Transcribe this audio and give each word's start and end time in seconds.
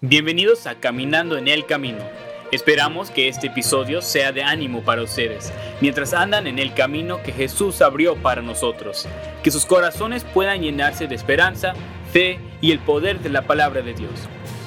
Bienvenidos 0.00 0.68
a 0.68 0.78
Caminando 0.78 1.36
en 1.36 1.48
el 1.48 1.66
Camino. 1.66 1.98
Esperamos 2.52 3.10
que 3.10 3.26
este 3.26 3.48
episodio 3.48 4.00
sea 4.00 4.30
de 4.30 4.44
ánimo 4.44 4.84
para 4.84 5.02
ustedes, 5.02 5.52
mientras 5.80 6.14
andan 6.14 6.46
en 6.46 6.60
el 6.60 6.72
camino 6.72 7.20
que 7.20 7.32
Jesús 7.32 7.82
abrió 7.82 8.14
para 8.14 8.40
nosotros. 8.40 9.08
Que 9.42 9.50
sus 9.50 9.66
corazones 9.66 10.22
puedan 10.22 10.62
llenarse 10.62 11.08
de 11.08 11.16
esperanza, 11.16 11.74
fe 12.12 12.38
y 12.60 12.70
el 12.70 12.78
poder 12.78 13.18
de 13.18 13.30
la 13.30 13.48
palabra 13.48 13.82
de 13.82 13.92
Dios. 13.92 14.12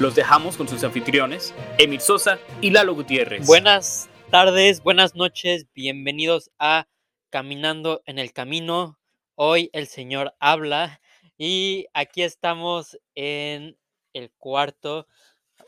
Los 0.01 0.15
dejamos 0.15 0.57
con 0.57 0.67
sus 0.67 0.83
anfitriones, 0.83 1.53
Emil 1.77 2.01
Sosa 2.01 2.37
y 2.59 2.71
Lalo 2.71 2.93
Gutiérrez. 2.93 3.47
Buenas 3.47 4.09
tardes, 4.31 4.83
buenas 4.83 5.15
noches, 5.15 5.65
bienvenidos 5.73 6.51
a 6.59 6.89
Caminando 7.29 8.01
en 8.05 8.19
el 8.19 8.33
Camino. 8.33 8.99
Hoy 9.35 9.69
el 9.71 9.87
Señor 9.87 10.35
habla 10.41 10.99
y 11.37 11.85
aquí 11.93 12.21
estamos 12.21 12.99
en 13.15 13.77
el 14.13 14.31
cuarto. 14.37 15.07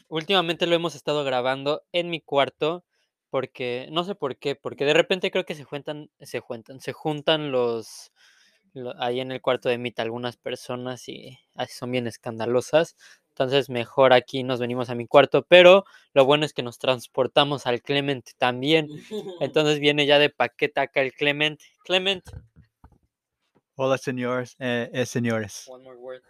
Últimamente 0.08 0.68
lo 0.68 0.76
hemos 0.76 0.96
estado 0.96 1.24
grabando 1.24 1.84
en 1.92 2.10
mi 2.10 2.22
cuarto 2.22 2.86
porque 3.30 3.88
no 3.92 4.04
sé 4.04 4.16
por 4.16 4.38
qué, 4.38 4.56
porque 4.56 4.86
de 4.86 4.94
repente 4.94 5.32
creo 5.32 5.46
que 5.46 5.56
se 5.56 5.64
juntan, 5.64 6.10
se 6.22 6.40
juntan, 6.40 6.80
se 6.82 6.94
juntan 6.94 7.52
los, 7.52 8.12
lo- 8.74 8.94
ahí 9.02 9.20
en 9.22 9.32
el 9.32 9.42
cuarto 9.42 9.70
de 9.70 9.78
Mita 9.80 10.04
algunas 10.04 10.38
personas 10.38 11.10
y 11.10 11.40
así 11.56 11.74
son 11.74 11.92
bien 11.92 12.08
escandalosas. 12.08 12.96
Entonces 13.30 13.70
mejor 13.70 14.14
aquí 14.14 14.44
nos 14.44 14.60
venimos 14.60 14.90
a 14.92 14.96
mi 14.96 15.08
cuarto, 15.08 15.44
pero 15.48 15.86
lo 16.14 16.26
bueno 16.26 16.46
es 16.46 16.54
que 16.54 16.62
nos 16.64 16.78
transportamos 16.80 17.66
al 17.66 17.82
Clement 17.82 18.28
también. 18.38 18.90
Entonces 19.42 19.80
viene 19.80 20.06
ya 20.06 20.20
de 20.20 20.30
paquete 20.30 20.80
acá 20.82 21.02
el 21.02 21.14
Clement. 21.14 21.60
Clement. 21.84 22.24
Hola, 23.76 23.98
señores, 23.98 24.56
eh, 24.60 24.90
eh, 24.94 25.06
señores. 25.06 25.66
One 25.68 25.84
more 25.84 25.98
word. 25.98 26.22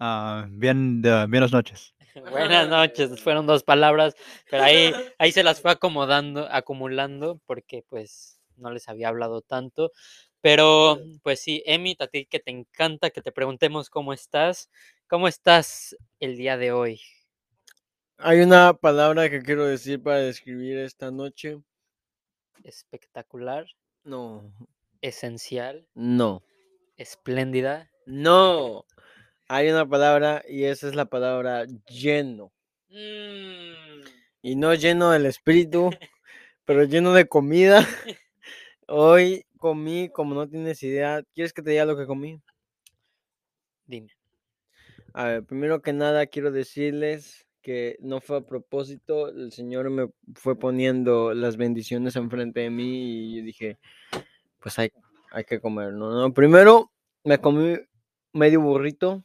Ah, 0.00 0.46
bien, 0.50 1.02
de- 1.02 1.26
buenas 1.26 1.52
noches. 1.52 1.94
Buenas 2.30 2.68
noches, 2.68 3.20
fueron 3.22 3.46
dos 3.46 3.62
palabras, 3.62 4.14
pero 4.50 4.64
ahí, 4.64 4.92
ahí 5.18 5.30
se 5.30 5.42
las 5.44 5.60
fue 5.60 5.70
acomodando, 5.70 6.48
acumulando, 6.50 7.40
porque 7.46 7.84
pues 7.88 8.40
no 8.56 8.70
les 8.72 8.88
había 8.88 9.08
hablado 9.08 9.42
tanto. 9.42 9.92
Pero 10.40 10.98
pues 11.22 11.40
sí, 11.40 11.62
Emi, 11.66 11.96
a 12.00 12.06
ti 12.08 12.26
que 12.26 12.40
te 12.40 12.50
encanta 12.50 13.10
que 13.10 13.20
te 13.22 13.30
preguntemos 13.30 13.90
cómo 13.90 14.12
estás, 14.12 14.70
¿cómo 15.08 15.28
estás 15.28 15.94
el 16.18 16.36
día 16.36 16.56
de 16.56 16.72
hoy? 16.72 17.00
Hay 18.18 18.40
una 18.40 18.72
palabra 18.74 19.30
que 19.30 19.42
quiero 19.42 19.64
decir 19.66 20.02
para 20.02 20.18
describir 20.18 20.78
esta 20.78 21.10
noche. 21.10 21.58
Espectacular, 22.64 23.66
No, 24.04 24.50
esencial, 25.02 25.86
no, 25.94 26.42
espléndida. 26.96 27.90
no. 28.06 28.84
Hay 29.52 29.68
una 29.68 29.84
palabra 29.84 30.44
y 30.48 30.62
esa 30.62 30.86
es 30.86 30.94
la 30.94 31.06
palabra 31.06 31.66
lleno. 31.88 32.52
Mm, 32.88 34.06
Y 34.42 34.54
no 34.54 34.72
lleno 34.74 35.10
del 35.10 35.26
espíritu, 35.26 35.90
pero 36.64 36.84
lleno 36.84 37.12
de 37.12 37.26
comida. 37.26 37.84
Hoy 38.86 39.44
comí 39.58 40.08
como 40.10 40.36
no 40.36 40.48
tienes 40.48 40.80
idea. 40.84 41.24
¿Quieres 41.34 41.52
que 41.52 41.62
te 41.62 41.70
diga 41.72 41.84
lo 41.84 41.96
que 41.96 42.06
comí? 42.06 42.40
dime. 43.86 44.12
A 45.14 45.24
ver, 45.24 45.44
primero 45.44 45.82
que 45.82 45.92
nada 45.92 46.26
quiero 46.26 46.52
decirles 46.52 47.44
que 47.60 47.96
no 47.98 48.20
fue 48.20 48.36
a 48.36 48.42
propósito. 48.42 49.30
El 49.30 49.50
Señor 49.50 49.90
me 49.90 50.10
fue 50.36 50.56
poniendo 50.56 51.34
las 51.34 51.56
bendiciones 51.56 52.14
enfrente 52.14 52.60
de 52.60 52.70
mí 52.70 53.32
y 53.32 53.38
yo 53.38 53.44
dije, 53.44 53.78
pues 54.60 54.78
hay, 54.78 54.92
hay 55.32 55.42
que 55.42 55.60
comer, 55.60 55.92
¿no? 55.92 56.12
No, 56.12 56.32
Primero 56.32 56.92
me 57.24 57.40
comí 57.40 57.78
medio 58.32 58.60
burrito, 58.60 59.24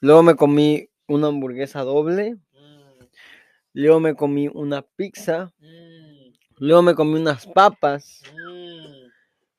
luego 0.00 0.22
me 0.22 0.34
comí 0.36 0.88
una 1.08 1.28
hamburguesa 1.28 1.82
doble, 1.82 2.34
mm, 2.34 3.04
luego 3.74 4.00
me 4.00 4.14
comí 4.14 4.48
una 4.48 4.82
pizza, 4.82 5.52
mm, 5.58 6.32
luego 6.58 6.82
me 6.82 6.94
comí 6.94 7.14
unas 7.20 7.46
papas, 7.46 8.22
mm, 8.34 9.08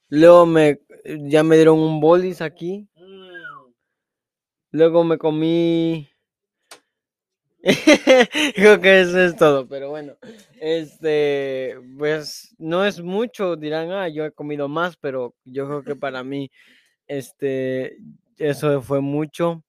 luego 0.09 0.45
me 0.45 0.79
ya 1.29 1.43
me 1.43 1.55
dieron 1.55 1.79
un 1.79 1.99
bolis 2.01 2.41
aquí, 2.41 2.87
luego 4.71 5.03
me 5.03 5.17
comí 5.17 6.09
Creo 8.55 8.79
que 8.79 9.01
eso 9.01 9.19
es 9.19 9.35
todo, 9.35 9.67
pero 9.67 9.89
bueno, 9.89 10.15
este, 10.61 11.75
pues 11.97 12.55
no 12.57 12.85
es 12.85 13.01
mucho, 13.01 13.55
dirán, 13.55 13.91
ah, 13.91 14.07
yo 14.07 14.25
he 14.25 14.31
comido 14.31 14.69
más, 14.69 14.95
pero 14.97 15.35
yo 15.43 15.65
creo 15.67 15.83
que 15.83 15.95
para 15.95 16.23
mí, 16.23 16.49
este, 17.07 17.97
eso 18.37 18.81
fue 18.81 19.01
mucho, 19.01 19.63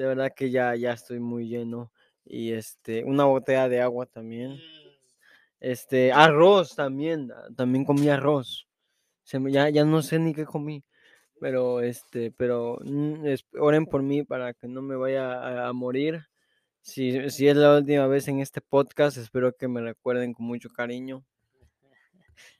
de 0.00 0.06
verdad 0.06 0.32
que 0.34 0.50
ya, 0.50 0.74
ya 0.76 0.92
estoy 0.94 1.20
muy 1.20 1.46
lleno, 1.46 1.92
y 2.24 2.52
este, 2.52 3.04
una 3.04 3.24
botella 3.24 3.68
de 3.68 3.82
agua 3.82 4.06
también, 4.06 4.58
este, 5.60 6.10
arroz 6.10 6.74
también, 6.74 7.30
ah, 7.32 7.48
también 7.54 7.84
comí 7.84 8.08
arroz, 8.08 8.66
se 9.24 9.38
me- 9.38 9.52
ya, 9.52 9.68
ya 9.68 9.84
no 9.84 10.00
sé 10.02 10.18
ni 10.18 10.32
qué 10.34 10.46
comí, 10.46 10.82
pero 11.40 11.82
este, 11.82 12.30
pero 12.32 12.78
mm, 12.82 13.26
es- 13.26 13.44
oren 13.58 13.84
por 13.86 14.02
mí 14.02 14.22
para 14.24 14.54
que 14.54 14.68
no 14.68 14.80
me 14.82 14.96
vaya 14.96 15.34
a- 15.34 15.68
a 15.68 15.72
morir. 15.74 16.26
Si, 16.82 17.30
si 17.30 17.48
es 17.48 17.56
la 17.56 17.76
última 17.78 18.06
vez 18.06 18.28
en 18.28 18.40
este 18.40 18.60
podcast, 18.62 19.18
espero 19.18 19.54
que 19.54 19.68
me 19.68 19.82
recuerden 19.82 20.32
con 20.34 20.46
mucho 20.46 20.70
cariño. 20.70 21.24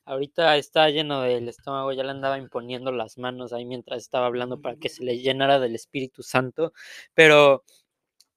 Ahorita 0.04 0.56
está 0.56 0.88
lleno 0.90 1.22
del 1.22 1.48
estómago, 1.48 1.92
ya 1.92 2.02
le 2.04 2.10
andaba 2.10 2.38
imponiendo 2.38 2.92
las 2.92 3.18
manos 3.18 3.52
ahí 3.52 3.64
mientras 3.64 4.02
estaba 4.02 4.26
hablando 4.26 4.60
para 4.60 4.76
que 4.76 4.88
se 4.88 5.04
le 5.04 5.18
llenara 5.18 5.58
del 5.58 5.74
Espíritu 5.74 6.22
Santo. 6.22 6.72
Pero 7.14 7.64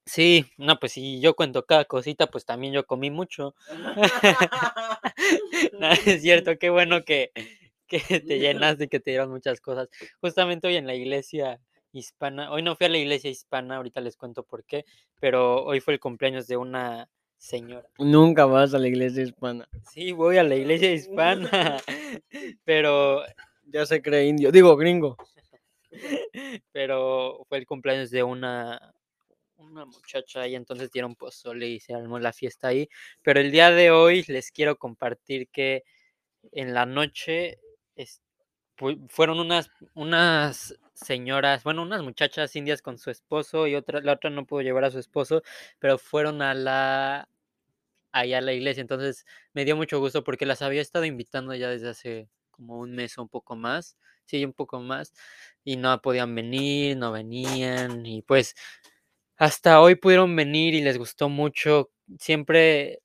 sí, 0.05 0.45
no, 0.57 0.79
pues 0.79 0.93
si 0.93 1.21
yo 1.21 1.35
cuento 1.35 1.65
cada 1.65 1.85
cosita, 1.85 2.27
pues 2.27 2.45
también 2.45 2.73
yo 2.73 2.85
comí 2.85 3.11
mucho. 3.11 3.55
No, 5.79 5.89
es 5.91 6.21
cierto, 6.21 6.57
qué 6.59 6.69
bueno 6.69 7.03
que, 7.05 7.31
que 7.87 7.99
te 8.21 8.39
llenaste 8.39 8.85
y 8.85 8.87
que 8.87 8.99
te 8.99 9.11
dieron 9.11 9.31
muchas 9.31 9.61
cosas. 9.61 9.89
Justamente 10.21 10.67
hoy 10.67 10.75
en 10.77 10.87
la 10.87 10.95
iglesia 10.95 11.59
hispana, 11.91 12.51
hoy 12.51 12.63
no 12.63 12.75
fui 12.75 12.87
a 12.87 12.89
la 12.89 12.97
iglesia 12.97 13.29
hispana, 13.29 13.77
ahorita 13.77 14.01
les 14.01 14.17
cuento 14.17 14.43
por 14.43 14.65
qué, 14.65 14.85
pero 15.19 15.63
hoy 15.63 15.79
fue 15.79 15.93
el 15.95 15.99
cumpleaños 15.99 16.47
de 16.47 16.57
una 16.57 17.09
señora. 17.43 17.87
Nunca 17.99 18.45
vas 18.45 18.73
a 18.73 18.79
la 18.79 18.87
iglesia 18.87 19.23
hispana. 19.23 19.67
Sí, 19.91 20.13
voy 20.13 20.37
a 20.37 20.43
la 20.43 20.55
iglesia 20.55 20.93
hispana, 20.93 21.77
pero, 22.63 23.21
Ya 23.65 23.85
se 23.85 24.01
cree 24.01 24.25
indio, 24.27 24.51
digo 24.51 24.75
gringo. 24.77 25.17
pero 26.71 27.45
fue 27.49 27.57
el 27.59 27.65
cumpleaños 27.65 28.09
de 28.11 28.23
una, 28.23 28.93
una 29.57 29.85
muchacha 29.85 30.47
y 30.47 30.55
entonces 30.55 30.89
dieron 30.91 31.15
pozole 31.15 31.67
y 31.67 31.79
se 31.79 31.93
armó 31.93 32.17
la 32.19 32.33
fiesta 32.33 32.69
ahí. 32.69 32.87
Pero 33.21 33.39
el 33.41 33.51
día 33.51 33.71
de 33.71 33.91
hoy 33.91 34.23
les 34.27 34.51
quiero 34.51 34.77
compartir 34.77 35.49
que 35.49 35.83
en 36.53 36.73
la 36.73 36.85
noche 36.85 37.59
es- 37.95 38.21
fu- 38.77 39.05
fueron 39.09 39.39
unas, 39.39 39.69
unas 39.95 40.75
señoras, 40.93 41.63
bueno, 41.63 41.81
unas 41.83 42.03
muchachas 42.03 42.55
indias 42.55 42.81
con 42.81 42.97
su 42.97 43.11
esposo 43.11 43.67
y 43.67 43.75
otra, 43.75 44.01
la 44.01 44.13
otra 44.13 44.29
no 44.29 44.45
pudo 44.45 44.61
llevar 44.61 44.85
a 44.85 44.91
su 44.91 44.99
esposo, 44.99 45.43
pero 45.79 45.97
fueron 45.97 46.41
a 46.41 46.53
la 46.53 47.29
allá 48.13 48.39
a 48.39 48.41
la 48.41 48.53
iglesia. 48.53 48.81
Entonces 48.81 49.25
me 49.53 49.65
dio 49.65 49.75
mucho 49.77 49.99
gusto 49.99 50.23
porque 50.23 50.45
las 50.47 50.61
había 50.63 50.81
estado 50.81 51.05
invitando 51.05 51.55
ya 51.55 51.69
desde 51.69 51.89
hace 51.89 52.29
como 52.51 52.79
un 52.79 52.93
mes 52.95 53.17
o 53.17 53.23
un 53.23 53.29
poco 53.29 53.55
más, 53.57 53.97
sí, 54.25 54.45
un 54.45 54.53
poco 54.53 54.79
más, 54.81 55.13
y 55.65 55.77
no 55.77 56.01
podían 56.01 56.35
venir, 56.35 56.97
no 56.97 57.11
venían, 57.11 58.05
y 58.05 58.21
pues 58.23 58.55
hasta 59.37 59.81
hoy 59.81 59.95
pudieron 59.95 60.35
venir 60.35 60.73
y 60.75 60.81
les 60.83 60.97
gustó 60.99 61.29
mucho. 61.29 61.91
Siempre, 62.19 63.01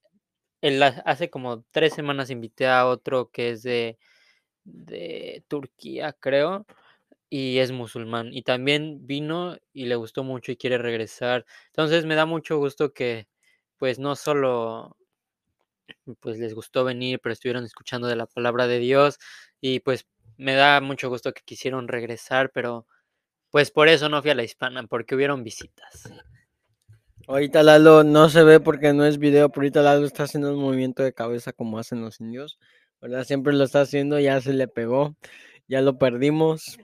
hace 1.04 1.30
como 1.30 1.64
tres 1.72 1.94
semanas 1.94 2.30
invité 2.30 2.66
a 2.68 2.86
otro 2.88 3.30
que 3.30 3.50
es 3.52 3.62
de, 3.62 3.98
de 4.64 5.44
Turquía, 5.48 6.14
creo, 6.20 6.66
y 7.30 7.58
es 7.60 7.72
musulmán, 7.72 8.32
y 8.34 8.42
también 8.44 9.06
vino 9.08 9.58
y 9.74 9.86
le 9.86 9.96
gustó 9.96 10.24
mucho 10.24 10.52
y 10.52 10.58
quiere 10.58 10.78
regresar. 10.78 11.46
Entonces 11.68 12.06
me 12.06 12.16
da 12.16 12.26
mucho 12.26 12.58
gusto 12.58 12.94
que 12.94 13.28
pues 13.78 14.00
no 14.00 14.16
solo 14.16 14.97
pues 16.20 16.38
les 16.38 16.54
gustó 16.54 16.84
venir, 16.84 17.20
pero 17.22 17.32
estuvieron 17.32 17.64
escuchando 17.64 18.06
de 18.06 18.16
la 18.16 18.26
palabra 18.26 18.66
de 18.66 18.78
Dios 18.78 19.18
y 19.60 19.80
pues 19.80 20.06
me 20.36 20.54
da 20.54 20.80
mucho 20.80 21.08
gusto 21.08 21.32
que 21.32 21.42
quisieron 21.44 21.88
regresar, 21.88 22.50
pero 22.52 22.86
pues 23.50 23.70
por 23.70 23.88
eso 23.88 24.08
no 24.08 24.22
fui 24.22 24.30
a 24.30 24.34
la 24.34 24.44
hispana, 24.44 24.86
porque 24.86 25.14
hubieron 25.14 25.42
visitas. 25.42 26.12
Ahorita 27.26 27.62
Lalo 27.62 28.04
no 28.04 28.28
se 28.28 28.42
ve 28.42 28.60
porque 28.60 28.92
no 28.92 29.04
es 29.04 29.18
video, 29.18 29.50
pero 29.50 29.62
ahorita 29.62 29.82
Lalo 29.82 30.06
está 30.06 30.24
haciendo 30.24 30.54
un 30.54 30.62
movimiento 30.62 31.02
de 31.02 31.12
cabeza 31.12 31.52
como 31.52 31.78
hacen 31.78 32.00
los 32.00 32.20
indios, 32.20 32.58
¿verdad? 33.00 33.24
Siempre 33.24 33.52
lo 33.52 33.64
está 33.64 33.82
haciendo, 33.82 34.18
ya 34.18 34.40
se 34.40 34.52
le 34.52 34.68
pegó, 34.68 35.16
ya 35.66 35.82
lo 35.82 35.98
perdimos. 35.98 36.78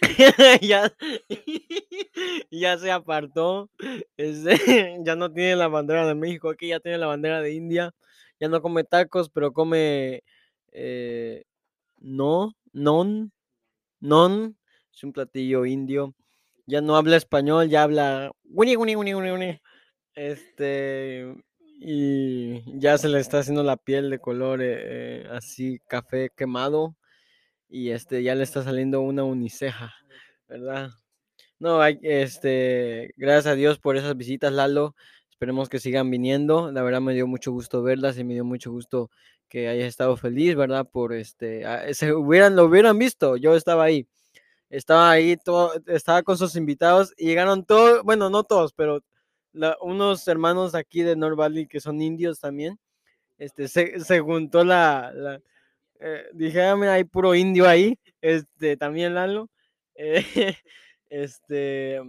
ya, 0.60 0.92
ya 2.50 2.78
se 2.78 2.90
apartó, 2.90 3.70
este, 4.16 4.56
ya 5.04 5.16
no 5.16 5.32
tiene 5.32 5.56
la 5.56 5.68
bandera 5.68 6.06
de 6.06 6.14
México, 6.14 6.50
aquí 6.50 6.68
ya 6.68 6.80
tiene 6.80 6.98
la 6.98 7.06
bandera 7.06 7.40
de 7.40 7.54
India, 7.54 7.94
ya 8.40 8.48
no 8.48 8.62
come 8.62 8.84
tacos, 8.84 9.30
pero 9.30 9.52
come 9.52 10.22
eh, 10.72 11.44
no, 11.98 12.54
non, 12.72 13.32
non, 14.00 14.56
es 14.92 15.04
un 15.04 15.12
platillo 15.12 15.66
indio, 15.66 16.14
ya 16.66 16.80
no 16.80 16.96
habla 16.96 17.16
español, 17.16 17.68
ya 17.68 17.82
habla. 17.82 18.32
Este, 20.14 21.34
y 21.78 22.78
ya 22.80 22.98
se 22.98 23.08
le 23.08 23.20
está 23.20 23.40
haciendo 23.40 23.62
la 23.62 23.76
piel 23.76 24.10
de 24.10 24.18
color 24.18 24.62
eh, 24.62 25.22
eh, 25.22 25.28
así 25.30 25.78
café 25.88 26.30
quemado 26.34 26.96
y 27.68 27.90
este 27.90 28.22
ya 28.22 28.34
le 28.34 28.44
está 28.44 28.62
saliendo 28.62 29.00
una 29.02 29.24
uniceja, 29.24 29.94
¿verdad? 30.48 30.90
No, 31.58 31.80
hay, 31.80 31.98
este, 32.02 33.12
gracias 33.16 33.46
a 33.46 33.54
Dios 33.54 33.78
por 33.78 33.96
esas 33.96 34.16
visitas, 34.16 34.52
Lalo. 34.52 34.94
Esperemos 35.36 35.68
que 35.68 35.80
sigan 35.80 36.10
viniendo. 36.10 36.72
La 36.72 36.82
verdad 36.82 37.02
me 37.02 37.12
dio 37.12 37.26
mucho 37.26 37.52
gusto 37.52 37.82
verlas 37.82 38.16
y 38.16 38.24
me 38.24 38.32
dio 38.32 38.42
mucho 38.42 38.70
gusto 38.70 39.10
que 39.50 39.68
hayas 39.68 39.86
estado 39.86 40.16
feliz, 40.16 40.56
¿verdad? 40.56 40.88
Por 40.90 41.12
este, 41.12 41.66
ah, 41.66 41.92
se 41.92 42.14
hubieran, 42.14 42.56
lo 42.56 42.64
hubieran 42.64 42.98
visto, 42.98 43.36
yo 43.36 43.54
estaba 43.54 43.84
ahí. 43.84 44.08
Estaba 44.70 45.10
ahí, 45.10 45.36
todo, 45.36 45.74
estaba 45.88 46.22
con 46.22 46.38
sus 46.38 46.56
invitados 46.56 47.12
y 47.18 47.26
llegaron 47.26 47.66
todos, 47.66 48.02
bueno, 48.02 48.30
no 48.30 48.44
todos, 48.44 48.72
pero 48.72 49.02
unos 49.82 50.26
hermanos 50.26 50.74
aquí 50.74 51.02
de 51.02 51.16
North 51.16 51.36
Valley 51.36 51.66
que 51.66 51.80
son 51.80 52.00
indios 52.00 52.40
también. 52.40 52.78
Este, 53.36 53.68
se, 53.68 54.00
se 54.00 54.20
juntó 54.20 54.64
la, 54.64 55.12
la 55.14 55.40
eh, 56.00 56.58
ah, 56.62 56.92
hay 56.92 57.04
puro 57.04 57.34
indio 57.34 57.68
ahí. 57.68 57.98
Este, 58.22 58.78
también 58.78 59.14
Lalo. 59.14 59.50
eh, 59.96 60.56
este, 61.10 62.00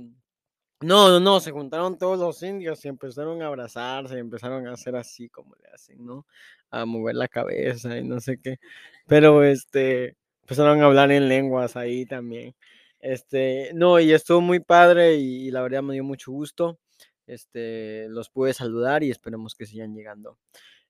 no, 0.81 1.09
no, 1.09 1.19
no, 1.19 1.39
se 1.39 1.51
juntaron 1.51 1.97
todos 1.97 2.19
los 2.19 2.43
indios 2.43 2.85
y 2.85 2.87
empezaron 2.87 3.41
a 3.41 3.47
abrazarse, 3.47 4.19
empezaron 4.19 4.67
a 4.67 4.73
hacer 4.73 4.95
así 4.95 5.27
como 5.27 5.55
le 5.55 5.69
hacen, 5.73 6.05
¿no? 6.05 6.27
A 6.69 6.85
mover 6.85 7.15
la 7.15 7.27
cabeza 7.27 7.97
y 7.97 8.03
no 8.03 8.19
sé 8.19 8.39
qué. 8.39 8.59
Pero 9.07 9.43
este, 9.43 10.15
empezaron 10.43 10.81
a 10.81 10.85
hablar 10.85 11.11
en 11.11 11.29
lenguas 11.29 11.75
ahí 11.75 12.05
también. 12.05 12.55
Este, 12.99 13.71
no, 13.73 13.99
y 13.99 14.13
estuvo 14.13 14.41
muy 14.41 14.59
padre 14.59 15.15
y, 15.15 15.49
la 15.51 15.61
verdad 15.61 15.81
me 15.81 15.93
dio 15.93 16.03
mucho 16.03 16.31
gusto. 16.31 16.79
Este, 17.25 18.07
los 18.09 18.29
pude 18.29 18.53
saludar 18.53 19.03
y 19.03 19.11
esperemos 19.11 19.55
que 19.55 19.65
sigan 19.65 19.95
llegando. 19.95 20.37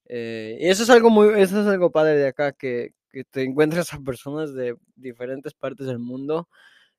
Eh, 0.05 0.57
eso 0.61 0.83
es 0.83 0.89
algo 0.89 1.09
muy, 1.09 1.29
eso 1.41 1.61
es 1.61 1.67
algo 1.67 1.91
padre 1.91 2.17
de 2.17 2.27
acá, 2.27 2.51
que, 2.53 2.93
que 3.09 3.23
te 3.23 3.43
encuentras 3.43 3.93
a 3.93 3.99
personas 3.99 4.53
de 4.53 4.75
diferentes 4.95 5.53
partes 5.53 5.87
del 5.87 5.99
mundo 5.99 6.49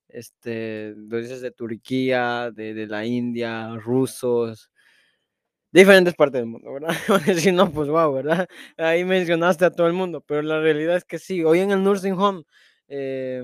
este, 0.09 0.93
dices 0.97 1.41
de 1.41 1.51
Turquía, 1.51 2.51
de, 2.53 2.73
de 2.73 2.87
la 2.87 3.05
India, 3.05 3.75
rusos, 3.77 4.71
diferentes 5.71 6.15
partes 6.15 6.41
del 6.41 6.47
mundo, 6.47 6.73
¿verdad? 6.73 6.89
Si 7.43 7.51
no, 7.51 7.71
pues 7.71 7.89
wow, 7.89 8.13
¿verdad? 8.13 8.47
Ahí 8.77 9.05
mencionaste 9.05 9.65
a 9.65 9.71
todo 9.71 9.87
el 9.87 9.93
mundo, 9.93 10.21
pero 10.21 10.41
la 10.41 10.59
realidad 10.61 10.97
es 10.97 11.05
que 11.05 11.19
sí, 11.19 11.43
hoy 11.43 11.59
en 11.59 11.71
el 11.71 11.83
nursing 11.83 12.13
home, 12.13 12.43
eh, 12.87 13.43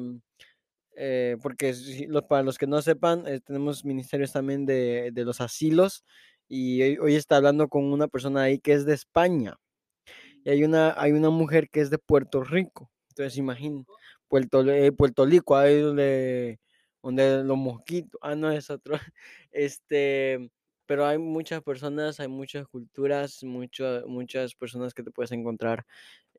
eh, 0.95 1.37
porque 1.41 1.73
los, 2.07 2.23
para 2.23 2.43
los 2.43 2.57
que 2.57 2.67
no 2.67 2.81
sepan, 2.81 3.27
eh, 3.27 3.41
tenemos 3.41 3.85
ministerios 3.85 4.31
también 4.33 4.65
de, 4.65 5.11
de 5.13 5.25
los 5.25 5.41
asilos 5.41 6.03
y 6.47 6.81
hoy, 6.83 6.97
hoy 6.99 7.15
está 7.15 7.37
hablando 7.37 7.67
con 7.69 7.85
una 7.85 8.07
persona 8.07 8.43
ahí 8.43 8.59
que 8.59 8.73
es 8.73 8.85
de 8.85 8.93
España 8.93 9.57
y 10.43 10.49
hay 10.51 10.63
una, 10.63 10.93
hay 10.97 11.11
una 11.13 11.29
mujer 11.29 11.69
que 11.71 11.81
es 11.81 11.89
de 11.89 11.97
Puerto 11.99 12.43
Rico, 12.43 12.91
entonces 13.09 13.37
imagínate. 13.37 13.91
Puerto, 14.27 14.67
eh, 14.69 14.91
Puerto 14.91 15.25
Rico, 15.25 15.55
ahí 15.55 15.79
donde, 15.79 16.59
donde 17.03 17.43
los 17.43 17.57
mosquitos, 17.57 18.19
ah, 18.21 18.35
no 18.35 18.51
es 18.51 18.69
otro, 18.69 18.95
este, 19.51 20.49
pero 20.85 21.05
hay 21.05 21.17
muchas 21.17 21.61
personas, 21.63 22.19
hay 22.19 22.27
muchas 22.27 22.67
culturas, 22.67 23.43
muchas 23.43 24.55
personas 24.55 24.93
que 24.93 25.03
te 25.03 25.11
puedes 25.11 25.31
encontrar, 25.31 25.85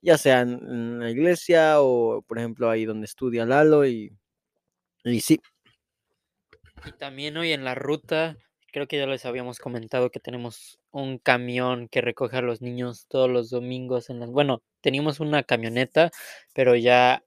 ya 0.03 0.19
sea 0.19 0.43
en 0.43 1.01
la 1.01 1.11
iglesia 1.11 1.81
o, 1.81 2.23
por 2.23 2.39
ejemplo, 2.39 2.71
ahí 2.71 2.85
donde 2.85 3.07
estudia 3.07 3.47
Lalo 3.47 3.87
y, 3.87 4.13
y 5.05 5.21
sí, 5.21 5.41
Y 6.85 6.93
también 6.93 7.37
hoy 7.37 7.53
en 7.53 7.65
la 7.65 7.75
ruta, 7.75 8.37
creo 8.73 8.87
que 8.87 8.99
ya 8.99 9.07
les 9.07 9.25
habíamos 9.25 9.59
comentado 9.59 10.11
que 10.11 10.21
tenemos 10.21 10.79
un 10.91 11.19
camión 11.19 11.89
que 11.89 12.01
recoge 12.01 12.37
a 12.37 12.43
los 12.43 12.61
niños 12.61 13.07
todos 13.09 13.31
los 13.31 13.51
domingos 13.51 14.11
en 14.11 14.21
las... 14.21 14.31
Bueno, 14.31 14.63
teníamos 14.81 15.19
una 15.21 15.43
camioneta, 15.43 16.11
pero 16.55 16.77
ya 16.77 17.25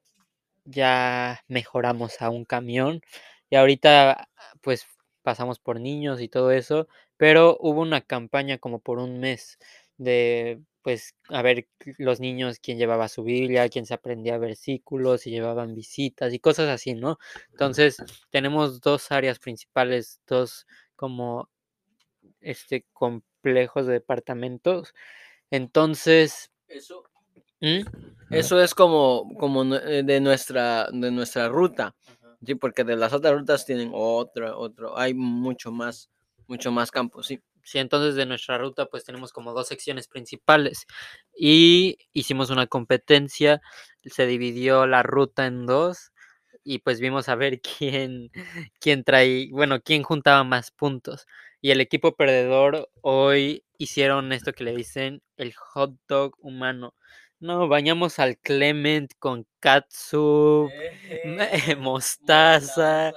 ya 0.70 1.44
mejoramos 1.48 2.22
a 2.22 2.30
un 2.30 2.46
camión 2.46 3.02
y 3.50 3.56
ahorita 3.56 4.30
pues 4.62 4.88
pasamos 5.24 5.60
por 5.60 5.80
niños 5.80 6.22
y 6.22 6.30
todo 6.30 6.52
eso, 6.52 6.88
pero 7.18 7.58
hubo 7.60 7.82
una 7.82 8.02
campaña 8.02 8.58
como 8.58 8.80
por 8.80 9.00
un 9.00 9.20
mes 9.20 9.58
de 9.98 10.62
pues 10.82 11.14
a 11.28 11.42
ver 11.42 11.68
los 11.98 12.20
niños 12.20 12.60
quién 12.60 12.78
llevaba 12.78 13.10
su 13.10 13.24
Biblia, 13.24 13.68
quién 13.70 13.86
se 13.86 13.94
aprendía 13.94 14.38
versículos 14.38 15.28
y 15.28 15.32
llevaban 15.32 15.76
visitas 15.76 16.34
y 16.34 16.40
cosas 16.40 16.70
así, 16.70 16.96
¿no? 16.96 17.20
Entonces 17.52 17.98
tenemos 18.30 18.80
dos 18.80 19.12
áreas 19.12 19.40
principales, 19.40 20.22
dos 20.26 20.66
como 20.96 21.50
este 22.42 22.86
complejos 22.94 23.88
de 23.88 23.94
departamentos. 23.94 24.94
Entonces, 25.52 26.52
eso, 26.68 27.09
¿Mm? 27.62 27.82
eso 28.32 28.62
es 28.62 28.74
como, 28.74 29.36
como 29.38 29.76
eh, 29.76 30.04
de 30.04 30.20
nuestra, 30.22 30.88
de 30.92 31.12
nuestra 31.12 31.50
ruta, 31.50 31.96
sí, 32.46 32.56
porque 32.56 32.84
de 32.84 32.96
las 32.96 33.14
otras 33.14 33.34
rutas 33.34 33.66
tienen 33.66 33.92
otra, 33.94 34.56
otro, 34.56 34.98
hay 34.98 35.14
mucho 35.14 35.72
más, 35.72 36.10
mucho 36.48 36.72
más 36.72 36.92
campos, 36.92 37.28
sí. 37.28 37.40
Sí, 37.62 37.78
entonces 37.78 38.16
de 38.16 38.26
nuestra 38.26 38.58
ruta 38.58 38.88
pues 38.88 39.04
tenemos 39.04 39.32
como 39.32 39.54
dos 39.54 39.68
secciones 39.68 40.08
principales 40.08 40.88
y 41.38 41.98
hicimos 42.14 42.50
una 42.50 42.66
competencia, 42.66 43.62
se 44.04 44.26
dividió 44.26 44.88
la 44.88 45.04
ruta 45.04 45.46
en 45.46 45.68
dos 45.68 46.12
y 46.64 46.80
pues 46.80 47.00
vimos 47.00 47.30
a 47.30 47.36
ver 47.36 47.62
quién, 47.80 48.32
quién 48.80 49.04
trae, 49.04 49.50
bueno, 49.52 49.82
quién 49.82 50.04
juntaba 50.04 50.44
más 50.44 50.72
puntos. 50.72 51.28
Y 51.62 51.72
el 51.72 51.82
equipo 51.82 52.16
perdedor 52.16 52.90
hoy 53.02 53.64
hicieron 53.78 54.32
esto 54.32 54.54
que 54.54 54.64
le 54.64 54.76
dicen 54.76 55.22
el 55.38 55.54
hot 55.54 55.96
dog 56.08 56.36
humano. 56.40 56.96
No, 57.40 57.70
bañamos 57.70 58.20
al 58.20 58.38
Clement 58.38 59.14
con 59.18 59.48
katsu, 59.62 60.70
eh, 60.74 61.76
mostaza. 61.78 63.14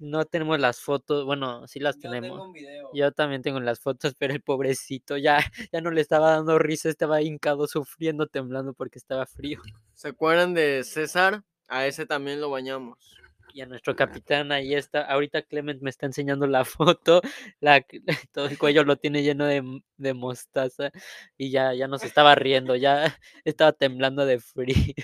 No 0.00 0.24
tenemos 0.24 0.58
las 0.58 0.80
fotos, 0.80 1.24
bueno, 1.24 1.68
sí 1.68 1.78
las 1.78 1.96
tenemos. 1.96 2.50
Yo 2.92 3.12
también 3.12 3.40
tengo 3.40 3.60
las 3.60 3.78
fotos, 3.78 4.14
pero 4.18 4.34
el 4.34 4.42
pobrecito 4.42 5.16
ya, 5.16 5.38
ya 5.72 5.80
no 5.80 5.92
le 5.92 6.00
estaba 6.00 6.32
dando 6.32 6.58
risa, 6.58 6.88
estaba 6.88 7.22
hincado, 7.22 7.68
sufriendo, 7.68 8.26
temblando 8.26 8.74
porque 8.74 8.98
estaba 8.98 9.26
frío. 9.26 9.60
¿Se 9.94 10.08
acuerdan 10.08 10.54
de 10.54 10.82
César? 10.82 11.44
A 11.68 11.86
ese 11.86 12.04
también 12.04 12.40
lo 12.40 12.50
bañamos. 12.50 13.21
Y 13.54 13.60
a 13.60 13.66
nuestro 13.66 13.94
capitán 13.94 14.50
ahí 14.52 14.74
está, 14.74 15.02
ahorita 15.02 15.42
Clement 15.42 15.82
me 15.82 15.90
está 15.90 16.06
enseñando 16.06 16.46
la 16.46 16.64
foto, 16.96 17.20
la, 17.60 17.84
todo 18.32 18.46
el 18.46 18.58
cuello 18.58 18.84
lo 18.84 18.96
tiene 18.96 19.22
lleno 19.22 19.44
de, 19.46 19.62
de 19.96 20.14
mostaza 20.14 20.90
y 21.36 21.50
ya, 21.50 21.74
ya 21.74 21.88
nos 21.88 22.02
estaba 22.04 22.34
riendo, 22.34 22.76
ya 22.76 23.18
estaba 23.44 23.72
temblando 23.72 24.24
de 24.26 24.40
frío, 24.40 24.94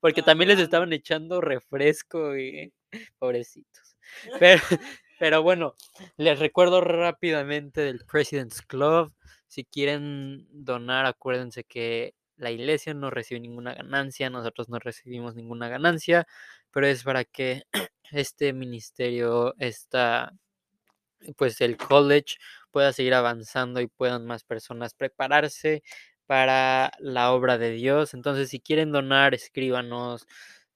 porque 0.00 0.22
también 0.22 0.48
les 0.48 0.60
estaban 0.60 0.92
echando 0.92 1.40
refresco 1.40 2.36
y 2.36 2.72
pobrecitos. 3.18 3.96
Pero, 4.38 4.62
pero 5.18 5.42
bueno, 5.42 5.74
les 6.16 6.38
recuerdo 6.38 6.80
rápidamente 6.80 7.80
del 7.82 8.04
President's 8.10 8.62
Club. 8.62 9.12
Si 9.48 9.64
quieren 9.64 10.46
donar, 10.50 11.06
acuérdense 11.06 11.64
que 11.64 12.14
la 12.36 12.50
iglesia 12.50 12.94
no 12.94 13.10
recibe 13.10 13.40
ninguna 13.40 13.74
ganancia, 13.74 14.30
nosotros 14.30 14.68
no 14.68 14.78
recibimos 14.78 15.34
ninguna 15.34 15.68
ganancia, 15.68 16.26
pero 16.70 16.86
es 16.86 17.02
para 17.04 17.24
que 17.24 17.64
este 18.12 18.52
ministerio, 18.52 19.54
esta, 19.58 20.32
pues 21.36 21.60
el 21.60 21.76
college 21.76 22.36
pueda 22.70 22.92
seguir 22.92 23.14
avanzando 23.14 23.80
y 23.80 23.86
puedan 23.88 24.26
más 24.26 24.44
personas 24.44 24.94
prepararse 24.94 25.82
para 26.26 26.92
la 26.98 27.32
obra 27.32 27.58
de 27.58 27.70
Dios. 27.70 28.14
Entonces, 28.14 28.50
si 28.50 28.60
quieren 28.60 28.92
donar, 28.92 29.34
escríbanos. 29.34 30.26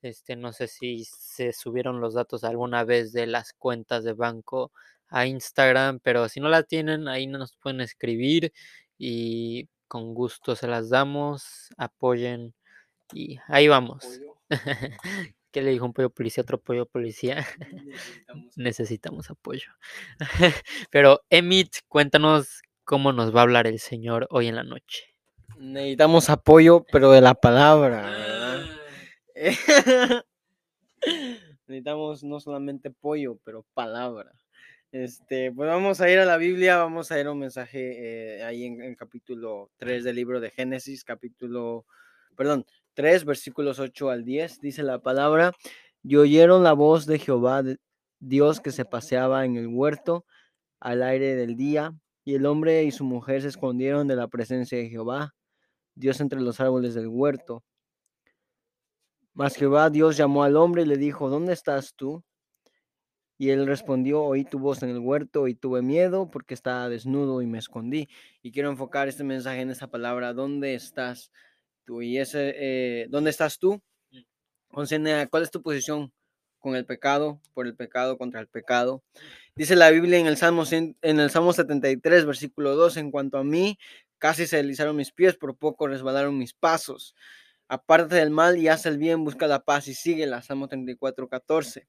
Este, 0.03 0.37
no 0.37 0.53
sé 0.53 0.67
si 0.69 1.05
se 1.05 1.53
subieron 1.53 2.01
los 2.01 2.15
datos 2.15 2.45
alguna 2.45 2.85
vez 2.85 3.13
de 3.13 3.27
las 3.27 3.53
cuentas 3.53 4.03
de 4.05 4.15
banco 4.15 4.73
a 5.09 5.27
Instagram, 5.27 6.01
pero 6.03 6.29
si 6.29 6.41
no 6.41 6.49
la 6.49 6.63
tienen, 6.63 7.09
ahí 7.09 7.27
nos 7.27 7.57
pueden 7.57 7.81
escribir 7.83 8.53
y 8.99 9.69
con 9.91 10.15
gusto 10.15 10.55
se 10.55 10.69
las 10.69 10.89
damos. 10.89 11.69
Apoyen 11.77 12.55
y 13.13 13.41
ahí 13.49 13.67
vamos. 13.67 14.21
¿Qué 15.51 15.63
le 15.63 15.73
dijo 15.73 15.85
un 15.85 15.93
pollo 15.93 16.11
policía 16.11 16.43
a 16.43 16.45
otro 16.45 16.61
pollo 16.61 16.87
policía? 16.87 17.45
Necesitamos 18.57 19.31
apoyo. 19.31 19.73
Pero 20.93 21.23
Emit, 21.29 21.79
cuéntanos 21.89 22.63
cómo 22.85 23.13
nos 23.13 23.35
va 23.35 23.41
a 23.41 23.43
hablar 23.43 23.67
el 23.67 23.81
Señor 23.81 24.29
hoy 24.31 24.47
en 24.47 24.55
la 24.55 24.63
noche. 24.63 25.07
Necesitamos 25.59 26.31
apoyo, 26.31 26.87
pero 26.91 27.11
de 27.11 27.21
la 27.21 27.35
palabra, 27.35 28.09
¿verdad? 28.09 28.63
Necesitamos 31.67 32.25
no 32.25 32.41
solamente 32.41 32.89
apoyo, 32.89 33.39
pero 33.45 33.67
palabra. 33.75 34.33
Este, 34.93 35.53
pues 35.53 35.69
vamos 35.69 36.01
a 36.01 36.11
ir 36.11 36.19
a 36.19 36.25
la 36.25 36.37
Biblia, 36.37 36.79
vamos 36.79 37.13
a 37.13 37.21
ir 37.21 37.27
a 37.29 37.31
un 37.31 37.39
mensaje 37.39 38.39
eh, 38.39 38.43
ahí 38.43 38.65
en 38.65 38.83
el 38.83 38.97
capítulo 38.97 39.71
3 39.77 40.03
del 40.03 40.17
libro 40.17 40.41
de 40.41 40.51
Génesis, 40.51 41.05
capítulo, 41.05 41.87
perdón, 42.35 42.67
3, 42.95 43.25
versículos 43.25 43.79
8 43.79 44.11
al 44.11 44.25
10, 44.25 44.61
dice 44.61 44.83
la 44.83 44.99
palabra, 45.01 45.53
y 46.03 46.17
oyeron 46.17 46.65
la 46.65 46.73
voz 46.73 47.07
de 47.07 47.21
Jehová, 47.21 47.63
Dios 48.19 48.61
que 48.61 48.73
se 48.73 48.85
paseaba 48.85 49.45
en 49.45 49.57
el 49.57 49.69
huerto 49.69 50.25
al 50.81 51.05
aire 51.05 51.37
del 51.37 51.57
día, 51.57 51.95
Y 52.25 52.35
el 52.35 52.47
hombre 52.47 52.83
y 52.85 52.91
su 52.91 53.05
mujer 53.05 53.43
se 53.43 53.49
escondieron 53.49 54.09
de 54.09 54.17
la 54.17 54.29
presencia 54.29 54.77
de 54.79 54.89
Jehová, 54.89 55.35
Dios 55.95 56.21
entre 56.21 56.41
los 56.41 56.61
árboles 56.61 56.95
del 56.95 57.09
huerto. 57.09 57.63
Mas 59.35 59.55
Jehová 59.55 59.89
Dios 59.91 60.17
llamó 60.17 60.43
al 60.43 60.57
hombre 60.57 60.83
y 60.83 60.87
le 60.87 60.97
dijo, 60.97 61.31
¿dónde 61.31 61.53
estás 61.53 61.95
tú? 61.95 62.25
Y 63.41 63.49
él 63.49 63.67
respondió, 63.67 64.23
oí 64.23 64.45
tu 64.45 64.59
voz 64.59 64.83
en 64.83 64.91
el 64.91 64.99
huerto 64.99 65.49
y 65.49 65.55
tuve 65.55 65.81
miedo 65.81 66.31
porque 66.31 66.53
estaba 66.53 66.91
desnudo 66.91 67.41
y 67.41 67.47
me 67.47 67.57
escondí. 67.57 68.07
Y 68.43 68.53
quiero 68.53 68.69
enfocar 68.69 69.09
este 69.09 69.25
mensaje 69.25 69.63
en 69.63 69.71
esa 69.71 69.87
palabra, 69.87 70.35
¿dónde 70.35 70.75
estás 70.75 71.33
tú? 71.87 72.03
Y 72.03 72.19
ese, 72.19 72.53
eh, 72.55 73.07
¿dónde 73.09 73.31
estás 73.31 73.59
tú? 73.59 73.81
A 74.75 75.27
cuál 75.29 75.43
es 75.43 75.51
tu 75.51 75.63
posición 75.63 76.13
con 76.59 76.77
el 76.77 76.85
pecado, 76.85 77.41
por 77.55 77.67
el 77.67 77.75
pecado, 77.75 78.19
contra 78.19 78.43
el 78.43 78.47
pecado. 78.47 79.03
Dice 79.55 79.75
la 79.75 79.89
Biblia 79.89 80.19
en 80.19 80.27
el 80.27 80.37
Salmo, 80.37 80.65
en 80.71 80.95
el 81.01 81.31
Salmo 81.31 81.55
73, 81.55 82.27
versículo 82.27 82.77
2, 82.77 82.99
en 82.99 83.11
cuanto 83.11 83.39
a 83.39 83.43
mí, 83.43 83.79
casi 84.19 84.47
se 84.47 84.59
deslizaron 84.59 84.97
mis 84.97 85.13
pies, 85.13 85.39
por 85.39 85.57
poco 85.57 85.87
resbalaron 85.87 86.37
mis 86.37 86.53
pasos. 86.53 87.15
Apártate 87.69 88.17
del 88.17 88.29
mal 88.29 88.59
y 88.59 88.69
haz 88.69 88.85
el 88.85 88.99
bien, 88.99 89.25
busca 89.25 89.47
la 89.47 89.65
paz 89.65 89.89
y 89.89 89.95
síguela. 89.95 90.43
Salmo 90.43 90.69
34, 90.69 91.27
14. 91.27 91.89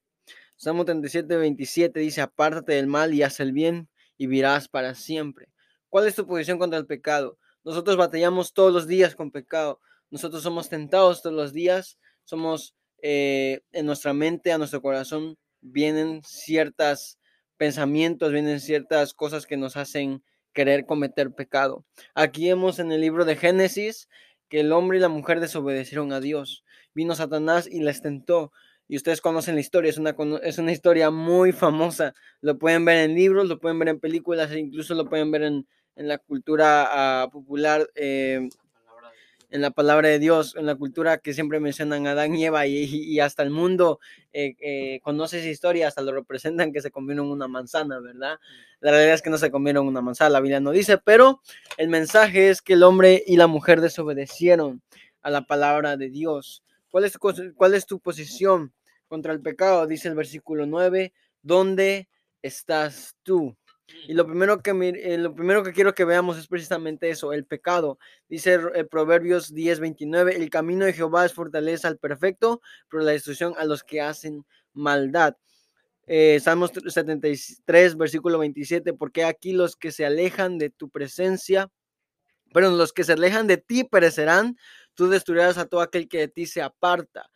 Salmo 0.62 0.84
37, 0.84 1.38
27 1.38 1.98
dice, 1.98 2.20
apártate 2.20 2.74
del 2.74 2.86
mal 2.86 3.12
y 3.12 3.24
haz 3.24 3.40
el 3.40 3.50
bien 3.50 3.88
y 4.16 4.28
vivirás 4.28 4.68
para 4.68 4.94
siempre. 4.94 5.48
¿Cuál 5.88 6.06
es 6.06 6.14
tu 6.14 6.24
posición 6.24 6.60
contra 6.60 6.78
el 6.78 6.86
pecado? 6.86 7.36
Nosotros 7.64 7.96
batallamos 7.96 8.52
todos 8.52 8.72
los 8.72 8.86
días 8.86 9.16
con 9.16 9.32
pecado. 9.32 9.80
Nosotros 10.08 10.44
somos 10.44 10.68
tentados 10.68 11.20
todos 11.20 11.34
los 11.34 11.52
días. 11.52 11.98
Somos 12.22 12.76
eh, 13.02 13.62
en 13.72 13.86
nuestra 13.86 14.12
mente, 14.12 14.52
a 14.52 14.58
nuestro 14.58 14.80
corazón, 14.80 15.36
vienen 15.60 16.22
ciertos 16.22 17.18
pensamientos, 17.56 18.30
vienen 18.30 18.60
ciertas 18.60 19.14
cosas 19.14 19.46
que 19.46 19.56
nos 19.56 19.76
hacen 19.76 20.22
querer 20.52 20.86
cometer 20.86 21.32
pecado. 21.32 21.84
Aquí 22.14 22.46
vemos 22.46 22.78
en 22.78 22.92
el 22.92 23.00
libro 23.00 23.24
de 23.24 23.34
Génesis 23.34 24.08
que 24.48 24.60
el 24.60 24.70
hombre 24.70 24.98
y 24.98 25.00
la 25.00 25.08
mujer 25.08 25.40
desobedecieron 25.40 26.12
a 26.12 26.20
Dios. 26.20 26.62
Vino 26.94 27.16
Satanás 27.16 27.66
y 27.66 27.80
les 27.80 28.00
tentó. 28.00 28.52
Y 28.92 28.96
ustedes 28.96 29.22
conocen 29.22 29.54
la 29.54 29.62
historia, 29.62 29.88
es 29.88 29.96
una, 29.96 30.14
es 30.42 30.58
una 30.58 30.70
historia 30.70 31.10
muy 31.10 31.52
famosa. 31.52 32.12
Lo 32.42 32.58
pueden 32.58 32.84
ver 32.84 32.98
en 32.98 33.14
libros, 33.14 33.48
lo 33.48 33.58
pueden 33.58 33.78
ver 33.78 33.88
en 33.88 33.98
películas, 33.98 34.50
e 34.50 34.58
incluso 34.58 34.92
lo 34.92 35.08
pueden 35.08 35.30
ver 35.30 35.44
en, 35.44 35.66
en 35.96 36.08
la 36.08 36.18
cultura 36.18 36.88
ah, 36.90 37.30
popular, 37.32 37.88
eh, 37.94 38.50
en 39.48 39.60
la 39.62 39.70
palabra 39.70 40.10
de 40.10 40.18
Dios, 40.18 40.56
en 40.56 40.66
la 40.66 40.74
cultura 40.74 41.16
que 41.16 41.32
siempre 41.32 41.58
mencionan 41.58 42.06
a 42.06 42.10
Adán 42.10 42.36
y 42.36 42.44
Eva 42.44 42.66
y, 42.66 43.18
hasta 43.18 43.42
el 43.42 43.48
mundo 43.48 43.98
eh, 44.34 44.56
eh, 44.60 45.00
conoce 45.02 45.38
esa 45.38 45.48
historia, 45.48 45.88
hasta 45.88 46.02
lo 46.02 46.12
representan 46.12 46.70
que 46.70 46.82
se 46.82 46.90
comieron 46.90 47.30
una 47.30 47.48
manzana, 47.48 47.98
¿verdad? 47.98 48.40
La 48.80 48.90
realidad 48.90 49.14
es 49.14 49.22
que 49.22 49.30
no 49.30 49.38
se 49.38 49.50
comieron 49.50 49.86
una 49.86 50.02
manzana, 50.02 50.28
la 50.28 50.40
Biblia 50.40 50.60
no 50.60 50.70
dice, 50.70 50.98
pero 50.98 51.40
el 51.78 51.88
mensaje 51.88 52.50
es 52.50 52.60
que 52.60 52.74
el 52.74 52.82
hombre 52.82 53.24
y 53.26 53.38
la 53.38 53.46
mujer 53.46 53.80
desobedecieron 53.80 54.82
a 55.22 55.30
la 55.30 55.46
palabra 55.46 55.96
de 55.96 56.10
Dios. 56.10 56.62
¿Cuál 56.90 57.04
es 57.04 57.16
cuál 57.16 57.72
es 57.72 57.86
tu 57.86 57.98
posición 57.98 58.70
contra 59.12 59.34
el 59.34 59.42
pecado? 59.42 59.86
Dice 59.86 60.08
el 60.08 60.14
versículo 60.14 60.64
9, 60.64 61.12
¿dónde 61.42 62.08
estás 62.40 63.14
tú? 63.22 63.54
Y 64.08 64.14
lo 64.14 64.26
primero 64.26 64.62
que, 64.62 64.70
eh, 64.70 65.18
lo 65.18 65.34
primero 65.34 65.62
que 65.62 65.74
quiero 65.74 65.94
que 65.94 66.06
veamos 66.06 66.38
es 66.38 66.46
precisamente 66.46 67.10
eso, 67.10 67.34
el 67.34 67.44
pecado. 67.44 67.98
Dice 68.26 68.58
eh, 68.74 68.84
Proverbios 68.84 69.52
10, 69.52 69.80
29, 69.80 70.36
el 70.36 70.48
camino 70.48 70.86
de 70.86 70.94
Jehová 70.94 71.26
es 71.26 71.34
fortaleza 71.34 71.88
al 71.88 71.98
perfecto, 71.98 72.62
pero 72.88 73.02
la 73.02 73.10
destrucción 73.10 73.52
a 73.58 73.66
los 73.66 73.84
que 73.84 74.00
hacen 74.00 74.46
maldad. 74.72 75.36
Eh, 76.06 76.40
Salmos 76.40 76.72
73, 76.72 77.98
versículo 77.98 78.38
27, 78.38 78.94
porque 78.94 79.24
aquí 79.24 79.52
los 79.52 79.76
que 79.76 79.92
se 79.92 80.06
alejan 80.06 80.56
de 80.56 80.70
tu 80.70 80.88
presencia, 80.88 81.70
pero 82.54 82.70
los 82.70 82.94
que 82.94 83.04
se 83.04 83.12
alejan 83.12 83.46
de 83.46 83.58
ti 83.58 83.84
perecerán, 83.84 84.56
tú 84.94 85.10
destruirás 85.10 85.58
a 85.58 85.66
todo 85.66 85.82
aquel 85.82 86.08
que 86.08 86.20
de 86.20 86.28
ti 86.28 86.46
se 86.46 86.62
aparta. 86.62 87.28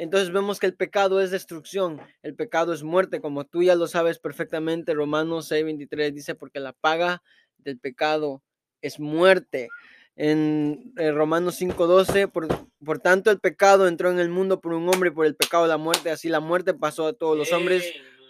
Entonces 0.00 0.32
vemos 0.32 0.58
que 0.58 0.64
el 0.64 0.74
pecado 0.74 1.20
es 1.20 1.30
destrucción, 1.30 2.00
el 2.22 2.34
pecado 2.34 2.72
es 2.72 2.82
muerte, 2.82 3.20
como 3.20 3.44
tú 3.44 3.62
ya 3.62 3.74
lo 3.74 3.86
sabes 3.86 4.18
perfectamente. 4.18 4.94
Romanos 4.94 5.48
6, 5.48 5.62
23 5.62 6.14
dice, 6.14 6.34
porque 6.34 6.58
la 6.58 6.72
paga 6.72 7.22
del 7.58 7.78
pecado 7.78 8.42
es 8.80 8.98
muerte. 8.98 9.68
En, 10.16 10.94
en 10.96 11.14
Romanos 11.14 11.56
5, 11.56 11.86
12, 11.86 12.28
por, 12.28 12.48
por 12.82 12.98
tanto 13.00 13.30
el 13.30 13.40
pecado 13.40 13.86
entró 13.86 14.10
en 14.10 14.20
el 14.20 14.30
mundo 14.30 14.62
por 14.62 14.72
un 14.72 14.88
hombre 14.88 15.10
y 15.10 15.12
por 15.12 15.26
el 15.26 15.36
pecado 15.36 15.66
la 15.66 15.76
muerte, 15.76 16.10
así 16.10 16.30
la 16.30 16.40
muerte 16.40 16.72
pasó 16.72 17.08
a 17.08 17.12
todos 17.12 17.36
los 17.36 17.52
hombres 17.52 17.84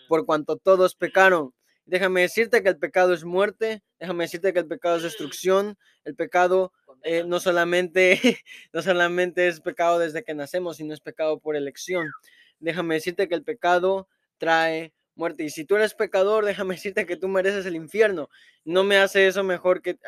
por 0.09 0.27
cuanto 0.27 0.57
todos 0.57 0.97
pecaron. 0.97 1.55
Déjame 1.85 2.23
decirte 2.23 2.65
que 2.65 2.69
el 2.71 2.79
pecado 2.79 3.15
es 3.15 3.25
muerte, 3.25 3.85
déjame 4.01 4.25
decirte 4.25 4.53
que 4.53 4.59
el 4.59 4.67
pecado 4.67 4.97
es 4.97 5.05
destrucción, 5.05 5.79
el 6.05 6.17
pecado 6.17 6.73
eh, 7.03 7.25
no 7.27 7.41
solamente 7.41 8.21
no 8.73 8.83
solamente 8.83 9.49
es 9.49 9.61
pecado 9.61 9.99
desde 9.99 10.23
que 10.23 10.35
nacemos, 10.35 10.77
sino 10.77 10.95
es 10.95 11.01
pecado 11.01 11.39
por 11.39 11.57
elección. 11.57 12.11
Déjame 12.59 12.97
decirte 12.97 13.29
que 13.29 13.35
el 13.35 13.43
pecado 13.43 14.09
trae 14.39 14.93
muerte. 15.15 15.45
Y 15.45 15.51
si 15.51 15.65
tú 15.65 15.77
eres 15.77 15.95
pecador, 15.95 16.45
déjame 16.45 16.75
decirte 16.77 17.07
que 17.07 17.17
tú 17.17 17.29
mereces 17.29 17.67
el 17.67 17.77
infierno. 17.77 18.29
No 18.65 18.85
me 18.85 18.99
hace 18.99 19.27
eso 19.27 19.45
mejor 19.45 19.83
que, 19.83 19.99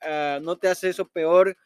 ah, 0.00 0.38
no 0.42 0.56
te 0.56 0.68
hace 0.68 0.88
eso 0.88 1.08
peor 1.08 1.56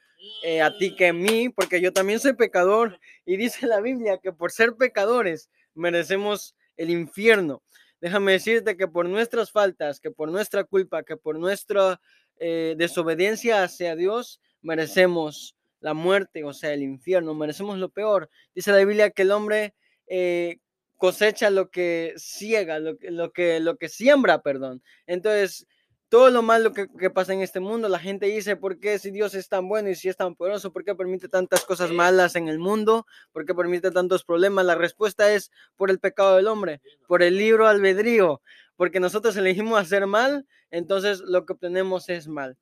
eh, 0.43 0.63
a 0.63 0.77
ti 0.77 0.97
que 0.97 1.09
a 1.09 1.13
mí, 1.13 1.51
porque 1.51 1.81
yo 1.81 1.93
también 1.93 2.19
soy 2.21 2.35
pecador. 2.35 2.99
Y 3.25 3.37
dice 3.37 3.67
la 3.67 3.81
Biblia 3.81 4.19
que 4.19 4.33
por 4.33 4.51
ser 4.51 4.75
pecadores 4.75 5.51
merecemos 5.75 6.55
el 6.77 6.91
infierno. 6.91 7.63
Déjame 8.01 8.33
decirte 8.33 8.77
que 8.77 8.89
por 8.89 9.09
nuestras 9.09 9.51
faltas, 9.51 10.01
que 10.01 10.11
por 10.11 10.31
nuestra 10.31 10.65
culpa, 10.65 11.03
que 11.03 11.17
por 11.17 11.39
nuestra 11.39 12.01
desobediencia 12.39 13.63
hacia 13.63 13.97
Dios, 13.97 14.41
merecemos 14.67 15.57
la 15.81 15.95
muerte, 15.95 16.45
o 16.45 16.53
sea, 16.53 16.73
el 16.73 16.83
infierno, 16.83 17.35
merecemos 17.35 17.79
lo 17.79 17.89
peor. 17.89 18.29
Dice 18.55 18.73
la 18.73 18.79
Biblia 18.79 19.11
que 19.11 19.23
el 19.23 19.31
hombre 19.31 19.75
eh, 20.09 20.59
cosecha 20.97 21.51
lo 21.51 21.71
que 21.71 22.15
ciega, 22.17 22.79
lo, 22.79 22.99
que- 22.99 23.11
lo, 23.11 23.31
que, 23.33 23.61
lo 23.61 23.77
que 23.77 23.89
siembra, 23.89 24.43
perdón. 24.43 24.83
Entonces, 25.07 25.67
todo 26.09 26.31
lo 26.31 26.41
malo 26.43 26.73
que, 26.73 26.87
que 26.99 27.11
pasa 27.11 27.35
en 27.35 27.41
este 27.43 27.61
mundo, 27.61 27.89
la 27.89 27.99
gente 27.99 28.27
dice, 28.27 28.57
¿por 28.57 28.79
qué 28.79 28.99
si 28.99 29.11
Dios 29.11 29.35
es 29.35 29.49
tan 29.49 29.69
bueno 29.69 29.89
y 29.91 29.95
si 29.97 30.09
es 30.09 30.17
tan 30.17 30.35
poderoso, 30.37 30.73
por 30.73 30.85
qué 30.85 30.95
permite 30.95 31.29
tantas 31.29 31.65
cosas 31.65 31.91
malas 31.91 32.37
en 32.37 32.49
el 32.49 32.59
mundo? 32.59 33.07
¿Por 33.33 33.45
qué 33.45 33.55
permite 33.55 33.91
tantos 33.91 34.25
problemas? 34.25 34.65
La 34.65 34.75
respuesta 34.77 35.33
es 35.33 35.51
por 35.77 35.91
el 35.91 35.99
pecado 35.99 36.37
del 36.37 36.47
hombre, 36.49 36.81
por 37.07 37.23
el 37.23 37.37
libro 37.37 37.67
albedrío, 37.67 38.41
porque 38.77 39.01
nosotros 39.01 39.37
elegimos 39.37 39.79
hacer 39.81 40.07
mal, 40.07 40.47
entonces 40.71 41.21
lo 41.21 41.45
que 41.45 41.53
obtenemos 41.55 42.09
es 42.09 42.29
mal. 42.29 42.57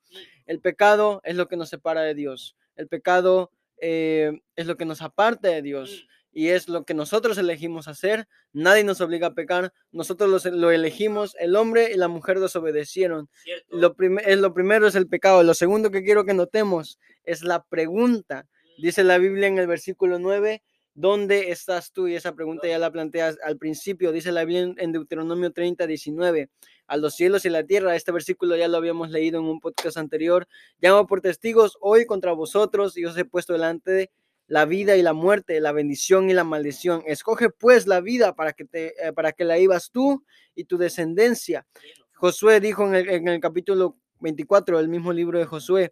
El 0.45 0.59
pecado 0.59 1.21
es 1.23 1.35
lo 1.35 1.47
que 1.47 1.57
nos 1.57 1.69
separa 1.69 2.01
de 2.01 2.13
Dios. 2.13 2.55
El 2.75 2.87
pecado 2.87 3.51
eh, 3.81 4.31
es 4.55 4.67
lo 4.67 4.77
que 4.77 4.85
nos 4.85 5.01
aparta 5.01 5.49
de 5.49 5.61
Dios 5.61 6.07
y 6.31 6.49
es 6.49 6.67
lo 6.69 6.83
que 6.85 6.93
nosotros 6.93 7.37
elegimos 7.37 7.87
hacer. 7.87 8.27
Nadie 8.53 8.83
nos 8.83 8.99
obliga 9.01 9.27
a 9.27 9.33
pecar, 9.33 9.73
nosotros 9.91 10.29
los- 10.29 10.45
lo 10.45 10.71
elegimos. 10.71 11.35
El 11.39 11.55
hombre 11.55 11.91
y 11.93 11.97
la 11.97 12.07
mujer 12.09 12.39
desobedecieron. 12.39 13.29
Lo, 13.69 13.93
prim- 13.95 14.19
eh, 14.19 14.35
lo 14.35 14.53
primero 14.53 14.87
es 14.87 14.95
el 14.95 15.07
pecado. 15.07 15.43
Lo 15.43 15.53
segundo 15.53 15.91
que 15.91 16.03
quiero 16.03 16.25
que 16.25 16.33
notemos 16.33 16.99
es 17.23 17.43
la 17.43 17.63
pregunta. 17.63 18.45
Dice 18.77 19.03
la 19.05 19.17
Biblia 19.17 19.47
en 19.47 19.57
el 19.57 19.67
versículo 19.67 20.19
9, 20.19 20.61
¿dónde 20.95 21.51
estás 21.51 21.91
tú? 21.91 22.07
Y 22.07 22.15
esa 22.15 22.33
pregunta 22.33 22.67
ya 22.67 22.79
la 22.79 22.91
planteas 22.91 23.37
al 23.43 23.57
principio. 23.57 24.11
Dice 24.11 24.31
la 24.31 24.43
Biblia 24.45 24.73
en- 24.77 24.91
Deuteronomio 24.91 25.51
30, 25.51 25.85
19, 25.85 26.49
a 26.87 26.97
los 26.97 27.13
cielos 27.15 27.45
y 27.45 27.49
la 27.49 27.63
tierra. 27.63 27.95
Este 27.95 28.11
versículo 28.11 28.55
ya 28.55 28.67
lo 28.67 28.77
habíamos 28.77 29.11
leído 29.11 29.39
en 29.39 29.45
un 29.45 29.59
podcast 29.59 29.97
anterior. 29.97 30.47
Llamo 30.81 31.05
por 31.05 31.21
testigos 31.21 31.77
hoy 31.81 32.05
contra 32.05 32.31
vosotros 32.31 32.97
y 32.97 33.05
os 33.05 33.15
he 33.17 33.25
puesto 33.25 33.53
delante 33.53 33.91
de 33.91 34.11
la 34.47 34.65
vida 34.65 34.95
y 34.95 35.01
la 35.01 35.13
muerte, 35.13 35.59
la 35.59 35.71
bendición 35.71 36.29
y 36.29 36.33
la 36.33 36.43
maldición. 36.43 37.03
Escoge 37.05 37.49
pues 37.49 37.87
la 37.87 37.99
vida 38.01 38.35
para 38.35 38.53
que, 38.53 38.65
te, 38.65 38.93
eh, 39.07 39.11
para 39.13 39.31
que 39.31 39.43
la 39.43 39.57
ibas 39.59 39.91
tú 39.91 40.23
y 40.55 40.63
tu 40.65 40.77
descendencia. 40.77 41.65
Josué 42.13 42.59
dijo 42.59 42.85
en 42.87 42.95
el, 42.95 43.09
en 43.09 43.27
el 43.27 43.39
capítulo 43.39 43.97
24 44.21 44.77
del 44.77 44.87
mismo 44.87 45.11
libro 45.11 45.37
de 45.39 45.45
Josué, 45.45 45.91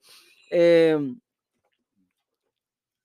eh, 0.52 0.98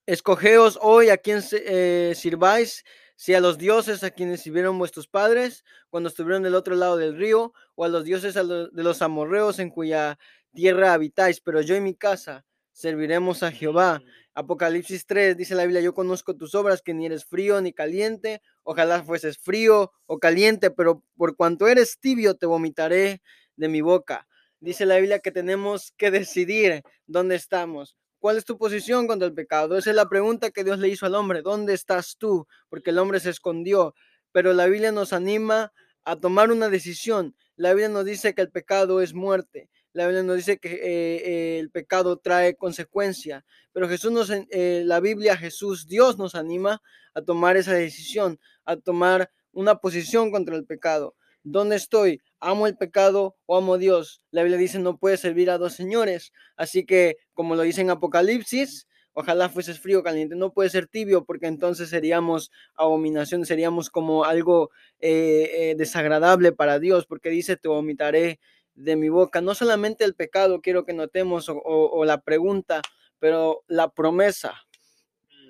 escogeos 0.09 0.79
hoy 0.81 1.09
a 1.09 1.17
quien 1.17 1.41
eh, 1.51 2.13
sirváis, 2.15 2.83
si 3.15 3.35
a 3.35 3.39
los 3.39 3.59
dioses 3.59 4.03
a 4.03 4.09
quienes 4.09 4.41
sirvieron 4.41 4.79
vuestros 4.79 5.07
padres 5.07 5.63
cuando 5.89 6.09
estuvieron 6.09 6.41
del 6.41 6.55
otro 6.55 6.75
lado 6.75 6.97
del 6.97 7.15
río, 7.15 7.53
o 7.75 7.85
a 7.85 7.89
los 7.89 8.03
dioses 8.03 8.33
de 8.33 8.83
los 8.83 9.01
amorreos 9.03 9.59
en 9.59 9.69
cuya 9.69 10.17
tierra 10.51 10.93
habitáis, 10.93 11.41
pero 11.41 11.61
yo 11.61 11.75
y 11.75 11.81
mi 11.81 11.93
casa 11.93 12.43
serviremos 12.71 13.43
a 13.43 13.51
Jehová. 13.51 14.01
Apocalipsis 14.33 15.05
3 15.05 15.37
dice 15.37 15.53
la 15.53 15.63
Biblia, 15.63 15.81
yo 15.81 15.93
conozco 15.93 16.35
tus 16.35 16.55
obras, 16.55 16.81
que 16.81 16.95
ni 16.95 17.05
eres 17.05 17.25
frío 17.25 17.61
ni 17.61 17.71
caliente, 17.71 18.41
ojalá 18.63 19.03
fueses 19.03 19.37
frío 19.37 19.91
o 20.07 20.17
caliente, 20.17 20.71
pero 20.71 21.03
por 21.17 21.35
cuanto 21.35 21.67
eres 21.67 21.99
tibio 21.99 22.35
te 22.35 22.47
vomitaré 22.47 23.21
de 23.57 23.67
mi 23.67 23.81
boca. 23.81 24.27
Dice 24.59 24.87
la 24.87 24.95
Biblia 24.95 25.19
que 25.19 25.31
tenemos 25.31 25.93
que 25.97 26.09
decidir 26.09 26.81
dónde 27.05 27.35
estamos. 27.35 27.98
¿Cuál 28.19 28.37
es 28.37 28.43
tu 28.43 28.57
posición 28.57 29.07
contra 29.07 29.27
el 29.27 29.33
pecado? 29.33 29.77
Esa 29.77 29.91
es 29.91 29.95
la 29.95 30.09
pregunta 30.09 30.51
que 30.51 30.65
Dios 30.65 30.79
le 30.79 30.89
hizo 30.89 31.05
al 31.05 31.15
hombre. 31.15 31.41
¿Dónde 31.41 31.73
estás 31.73 32.17
tú? 32.17 32.47
Porque 32.69 32.89
el 32.89 32.99
hombre 32.99 33.21
se 33.21 33.29
escondió. 33.29 33.95
Pero 34.33 34.51
la 34.53 34.65
Biblia 34.65 34.91
nos 34.91 35.13
anima 35.13 35.71
a 36.03 36.17
tomar 36.17 36.51
una 36.51 36.69
decisión. 36.69 37.35
La 37.55 37.69
Biblia 37.69 37.89
nos 37.89 38.03
dice 38.03 38.35
que 38.35 38.41
el 38.41 38.51
pecado 38.51 39.01
es 39.01 39.13
muerte. 39.13 39.69
la 39.93 40.05
Biblia 40.05 40.23
nos 40.23 40.35
dice 40.35 40.59
que 40.59 40.69
eh, 40.69 40.79
eh, 40.83 41.59
el 41.59 41.71
pecado 41.71 42.17
trae 42.17 42.55
consecuencia, 42.55 43.43
pero 43.73 43.89
Jesús 43.89 44.11
nos, 44.11 44.29
eh, 44.29 44.83
la 44.85 44.99
Biblia, 44.99 45.35
Jesús, 45.35 45.87
Dios 45.87 46.17
nos 46.17 46.35
anima 46.35 46.81
a 47.13 47.21
tomar 47.21 47.57
esa 47.57 47.73
decisión, 47.73 48.39
a 48.65 48.77
tomar 48.77 49.31
una 49.51 49.75
posición 49.75 50.31
contra 50.31 50.55
el 50.55 50.65
pecado. 50.65 51.15
¿Dónde 51.43 51.75
estoy? 51.75 52.21
¿Amo 52.39 52.67
el 52.67 52.77
pecado 52.77 53.35
o 53.45 53.57
amo 53.57 53.75
a 53.75 53.77
Dios? 53.77 54.21
La 54.31 54.43
Biblia 54.43 54.59
dice 54.59 54.79
no 54.79 54.97
puede 54.97 55.17
servir 55.17 55.49
a 55.49 55.57
dos 55.57 55.73
señores, 55.73 56.31
así 56.57 56.85
que 56.85 57.17
como 57.33 57.55
lo 57.55 57.63
dice 57.63 57.81
en 57.81 57.89
Apocalipsis, 57.89 58.87
Ojalá 59.13 59.49
fueses 59.49 59.81
frío 59.81 60.01
caliente, 60.01 60.35
no 60.35 60.53
puede 60.53 60.69
ser 60.69 60.87
tibio 60.87 61.25
porque 61.25 61.47
entonces 61.47 61.89
seríamos 61.89 62.51
abominación, 62.75 63.45
seríamos 63.45 63.89
como 63.89 64.23
algo 64.23 64.69
eh, 64.99 65.49
eh, 65.53 65.75
desagradable 65.77 66.53
para 66.53 66.79
Dios 66.79 67.05
porque 67.05 67.29
dice 67.29 67.57
te 67.57 67.67
vomitaré 67.67 68.39
de 68.75 68.95
mi 68.95 69.09
boca. 69.09 69.41
No 69.41 69.55
solamente 69.55 70.05
el 70.05 70.15
pecado 70.15 70.61
quiero 70.61 70.85
que 70.85 70.93
notemos 70.93 71.49
o, 71.49 72.05
la 72.05 72.21
pregunta, 72.21 72.81
pero 73.19 73.65
la 73.67 73.89
promesa. 73.91 74.53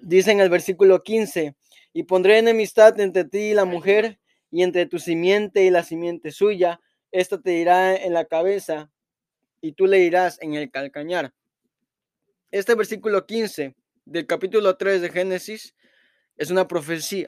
Dice 0.01 0.31
en 0.31 0.39
el 0.39 0.49
versículo 0.49 1.03
15, 1.03 1.55
y 1.93 2.03
pondré 2.03 2.39
enemistad 2.39 2.99
entre 2.99 3.25
ti 3.25 3.39
y 3.39 3.53
la 3.53 3.65
mujer 3.65 4.19
y 4.51 4.63
entre 4.63 4.85
tu 4.85 4.99
simiente 4.99 5.63
y 5.63 5.69
la 5.69 5.83
simiente 5.83 6.31
suya. 6.31 6.81
Esto 7.11 7.41
te 7.41 7.53
irá 7.53 7.95
en 7.95 8.13
la 8.13 8.25
cabeza 8.25 8.91
y 9.61 9.73
tú 9.73 9.87
le 9.87 9.99
irás 9.99 10.41
en 10.41 10.53
el 10.53 10.71
calcañar. 10.71 11.33
Este 12.51 12.75
versículo 12.75 13.25
15 13.25 13.75
del 14.05 14.25
capítulo 14.25 14.75
3 14.75 15.01
de 15.01 15.09
Génesis 15.09 15.75
es 16.37 16.49
una 16.49 16.67
profecía. 16.67 17.27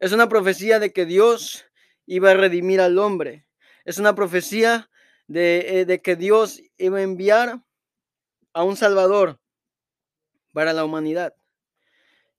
Es 0.00 0.12
una 0.12 0.28
profecía 0.28 0.78
de 0.78 0.92
que 0.92 1.06
Dios 1.06 1.64
iba 2.06 2.30
a 2.30 2.34
redimir 2.34 2.80
al 2.80 2.98
hombre. 2.98 3.46
Es 3.84 3.98
una 3.98 4.14
profecía 4.14 4.90
de, 5.26 5.86
eh, 5.88 6.00
que 6.02 6.16
Dios 6.16 6.60
iba 6.76 6.98
a 6.98 7.02
enviar 7.02 7.62
a 8.52 8.62
un 8.64 8.76
Salvador 8.76 9.40
para 10.52 10.72
la 10.72 10.84
humanidad. 10.84 11.34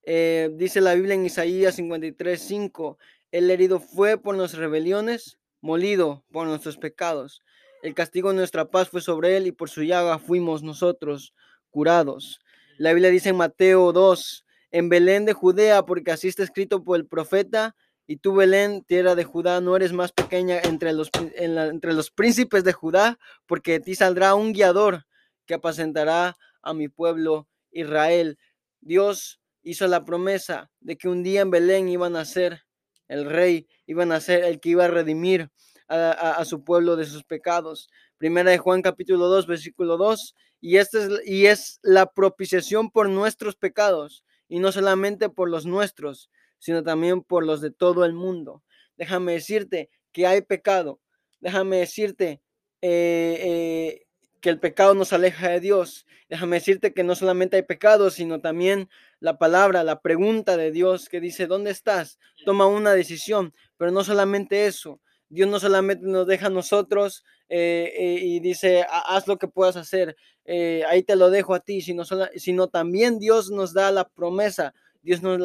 Eh, 0.03 0.49
dice 0.53 0.81
la 0.81 0.93
Biblia 0.93 1.15
en 1.15 1.25
Isaías 1.25 1.75
53, 1.75 2.39
5, 2.39 2.97
el 3.35 3.51
herido 3.51 3.81
fue 3.81 4.17
por 4.17 4.37
nuestras 4.37 4.61
rebeliones, 4.61 5.37
molido 5.59 6.23
por 6.31 6.47
nuestros 6.47 6.77
pecados. 6.77 7.41
El 7.83 7.93
castigo 7.93 8.29
de 8.29 8.37
nuestra 8.37 8.69
paz 8.69 8.87
fue 8.87 9.01
sobre 9.01 9.35
él 9.35 9.45
y 9.45 9.51
por 9.51 9.69
su 9.69 9.83
llaga 9.83 10.19
fuimos 10.19 10.63
nosotros 10.63 11.33
curados. 11.69 12.39
La 12.77 12.93
Biblia 12.93 13.09
dice 13.09 13.29
en 13.29 13.35
Mateo 13.35 13.91
2, 13.91 14.45
en 14.71 14.87
Belén 14.87 15.25
de 15.25 15.33
Judea, 15.33 15.83
porque 15.83 16.11
así 16.11 16.29
está 16.29 16.43
escrito 16.43 16.85
por 16.85 16.97
el 16.97 17.07
profeta, 17.07 17.75
y 18.07 18.17
tú 18.17 18.35
Belén, 18.35 18.85
tierra 18.85 19.15
de 19.15 19.25
Judá, 19.25 19.59
no 19.59 19.75
eres 19.75 19.91
más 19.91 20.13
pequeña 20.13 20.61
entre 20.63 20.93
los, 20.93 21.09
entre 21.35 21.91
los 21.91 22.11
príncipes 22.11 22.63
de 22.63 22.71
Judá, 22.71 23.19
porque 23.47 23.73
de 23.73 23.79
ti 23.81 23.95
saldrá 23.95 24.33
un 24.35 24.53
guiador 24.53 25.07
que 25.45 25.55
apacentará 25.55 26.37
a 26.61 26.73
mi 26.73 26.87
pueblo 26.87 27.49
Israel. 27.71 28.37
Dios 28.79 29.41
hizo 29.61 29.87
la 29.87 30.05
promesa 30.05 30.71
de 30.79 30.95
que 30.95 31.09
un 31.09 31.21
día 31.21 31.41
en 31.41 31.51
Belén 31.51 31.89
iban 31.89 32.15
a 32.15 32.23
ser 32.23 32.61
el 33.07 33.25
rey, 33.25 33.67
iban 33.85 34.11
a 34.11 34.19
ser 34.19 34.43
el 34.43 34.59
que 34.59 34.69
iba 34.69 34.85
a 34.85 34.89
redimir 34.89 35.49
a, 35.87 36.43
su 36.45 36.63
pueblo 36.63 36.95
de 36.95 37.05
sus 37.05 37.23
pecados. 37.23 37.89
Primera 38.17 38.51
de 38.51 38.57
Juan 38.57 38.81
capítulo 38.81 39.27
2, 39.27 39.45
versículo 39.45 39.97
2, 39.97 40.35
y, 40.61 40.77
este 40.77 41.03
es, 41.03 41.09
y 41.25 41.45
es 41.45 41.79
la 41.83 42.11
propiciación 42.11 42.89
por 42.89 43.09
nuestros 43.09 43.55
pecados, 43.55 44.23
y 44.47 44.59
no 44.59 44.71
solamente 44.71 45.29
por 45.29 45.49
los 45.49 45.65
nuestros, 45.65 46.29
sino 46.59 46.83
también 46.83 47.21
por 47.21 47.45
los 47.45 47.61
de 47.61 47.71
todo 47.71 48.05
el 48.05 48.13
mundo. 48.13 48.63
Déjame 48.97 49.33
decirte 49.33 49.89
que 50.11 50.25
hay 50.25 50.41
pecado. 50.41 50.99
Déjame 51.39 51.77
decirte 51.77 52.41
eh, 52.81 53.37
eh, 53.41 54.05
que 54.41 54.49
el 54.49 54.59
pecado 54.59 54.93
nos 54.93 55.13
aleja 55.13 55.49
de 55.49 55.59
Dios. 55.59 56.05
Déjame 56.29 56.57
decirte 56.57 56.93
que 56.93 57.03
no 57.03 57.15
solamente 57.15 57.57
hay 57.57 57.63
pecado, 57.63 58.09
sino 58.09 58.41
también 58.41 58.89
la 59.25 59.39
palabra, 59.39 59.83
la 59.83 60.01
pregunta 60.01 60.55
de 60.55 60.71
Dios 60.71 61.09
que 61.09 61.19
dice, 61.19 61.47
¿dónde 61.47 61.71
estás? 61.71 62.19
Toma 62.45 62.67
una 62.67 62.93
decisión, 62.93 63.55
pero 63.75 63.89
no 63.89 64.03
solamente 64.03 64.67
eso. 64.67 65.01
Dios 65.29 65.49
no 65.49 65.59
solamente 65.59 66.05
nos 66.05 66.27
deja 66.27 66.45
a 66.45 66.51
nosotros 66.51 67.23
eh, 67.49 68.19
y 68.21 68.39
dice, 68.39 68.85
haz 68.87 69.27
lo 69.27 69.37
que 69.37 69.47
puedas 69.47 69.77
hacer, 69.77 70.15
eh, 70.45 70.83
ahí 70.87 71.01
te 71.01 71.15
lo 71.15 71.31
dejo 71.31 71.55
a 71.55 71.59
ti, 71.59 71.81
sino, 71.81 72.03
sino 72.35 72.67
también 72.67 73.17
Dios 73.17 73.49
nos 73.49 73.73
da 73.73 73.91
la 73.91 74.07
promesa, 74.07 74.75
Dios 75.01 75.23
nos, 75.23 75.39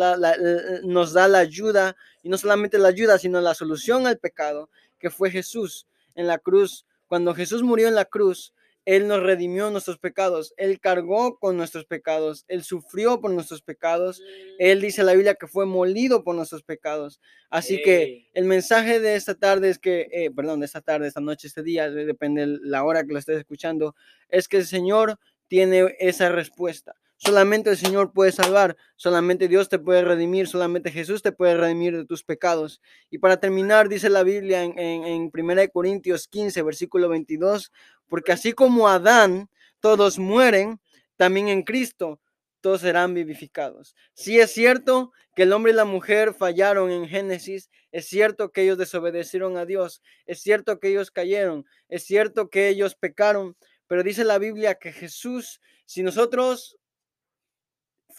nos 0.85 1.13
da 1.15 1.27
la 1.27 1.39
ayuda, 1.39 1.97
y 2.23 2.29
no 2.29 2.37
solamente 2.37 2.77
la 2.77 2.89
ayuda, 2.89 3.17
sino 3.17 3.41
la 3.41 3.55
solución 3.55 4.07
al 4.07 4.19
pecado, 4.19 4.69
que 4.99 5.09
fue 5.09 5.31
Jesús 5.31 5.87
en 6.15 6.27
la 6.27 6.37
cruz. 6.37 6.85
Cuando 7.07 7.35
Jesús 7.35 7.63
murió 7.63 7.89
en 7.89 7.95
la 7.95 8.05
cruz, 8.05 8.53
él 8.87 9.09
nos 9.09 9.23
redimió 9.23 9.71
nuestros 9.71 9.99
pecados, 9.99 10.55
Él 10.57 10.81
cargó 10.81 11.39
con 11.39 11.57
nuestros 11.57 11.85
pecados, 11.85 12.45
Él 12.49 12.65
sufrió 12.65 13.21
por 13.21 13.31
nuestros 13.31 13.63
pecados, 13.63 14.23
Él 14.59 14.81
dice 14.81 15.05
la 15.05 15.13
Biblia 15.13 15.35
que 15.35 15.47
fue 15.47 15.67
molido 15.67 16.25
por 16.25 16.35
nuestros 16.35 16.63
pecados. 16.63 17.21
Así 17.51 17.83
que 17.83 18.31
el 18.33 18.47
mensaje 18.47 19.01
de 19.01 19.17
esta 19.17 19.35
tarde 19.35 19.69
es 19.69 19.79
que, 19.79 20.09
eh, 20.13 20.31
perdón, 20.31 20.61
de 20.61 20.67
esta 20.67 20.81
tarde, 20.81 21.07
esta 21.07 21.21
noche, 21.21 21.49
este 21.49 21.63
día, 21.63 21.91
depende 21.91 22.47
de 22.47 22.59
la 22.63 22.85
hora 22.85 23.05
que 23.05 23.13
lo 23.13 23.19
estés 23.19 23.39
escuchando, 23.39 23.95
es 24.29 24.49
que 24.49 24.57
el 24.59 24.67
Señor 24.67 25.19
tiene 25.49 25.95
esa 25.99 26.31
respuesta. 26.31 26.95
Solamente 27.23 27.69
el 27.69 27.77
Señor 27.77 28.15
puede 28.15 28.33
salvar, 28.33 28.79
solamente 28.97 29.47
Dios 29.47 29.69
te 29.69 29.79
puede 29.79 30.03
redimir, 30.03 30.49
solamente 30.49 30.91
Jesús 30.91 31.21
te 31.21 31.33
puede 31.33 31.55
redimir 31.55 31.95
de 31.95 32.07
tus 32.07 32.25
pecados. 32.25 32.81
Y 33.11 33.19
para 33.19 33.39
terminar, 33.39 33.91
dice 33.91 34.09
la 34.09 34.23
Biblia 34.23 34.65
en, 34.65 34.79
en, 34.79 35.05
en 35.05 35.31
1 35.31 35.69
Corintios 35.71 36.29
15, 36.29 36.63
versículo 36.63 37.11
22, 37.11 37.73
porque 38.09 38.33
así 38.33 38.55
como 38.55 38.89
Adán, 38.89 39.51
todos 39.81 40.19
mueren, 40.19 40.81
también 41.17 41.49
en 41.49 41.63
Cristo 41.63 42.21
todos 42.63 42.81
serán 42.81 43.13
vivificados. 43.13 43.95
Si 44.15 44.41
es 44.41 44.53
cierto 44.53 45.13
que 45.35 45.43
el 45.43 45.53
hombre 45.53 45.73
y 45.73 45.75
la 45.75 45.85
mujer 45.85 46.33
fallaron 46.33 46.91
en 46.91 47.07
Génesis, 47.07 47.69
es 47.93 48.07
cierto 48.07 48.51
que 48.51 48.63
ellos 48.63 48.79
desobedecieron 48.79 49.59
a 49.59 49.67
Dios, 49.67 50.03
es 50.25 50.41
cierto 50.41 50.81
que 50.81 50.89
ellos 50.89 51.11
cayeron, 51.11 51.67
es 51.91 52.05
cierto 52.05 52.49
que 52.49 52.69
ellos 52.69 52.95
pecaron, 52.95 53.57
pero 53.87 54.03
dice 54.03 54.25
la 54.25 54.39
Biblia 54.39 54.77
que 54.77 54.93
Jesús, 54.93 55.61
si 55.85 56.03
nosotros 56.03 56.79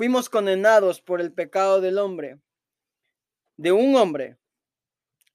fuimos 0.02 0.30
condenados 0.30 1.00
por 1.00 1.22
el 1.22 1.32
pecado 1.32 1.80
del 1.80 2.00
hombre, 2.00 2.40
de 3.56 3.72
un 3.72 3.96
hombre. 3.96 4.40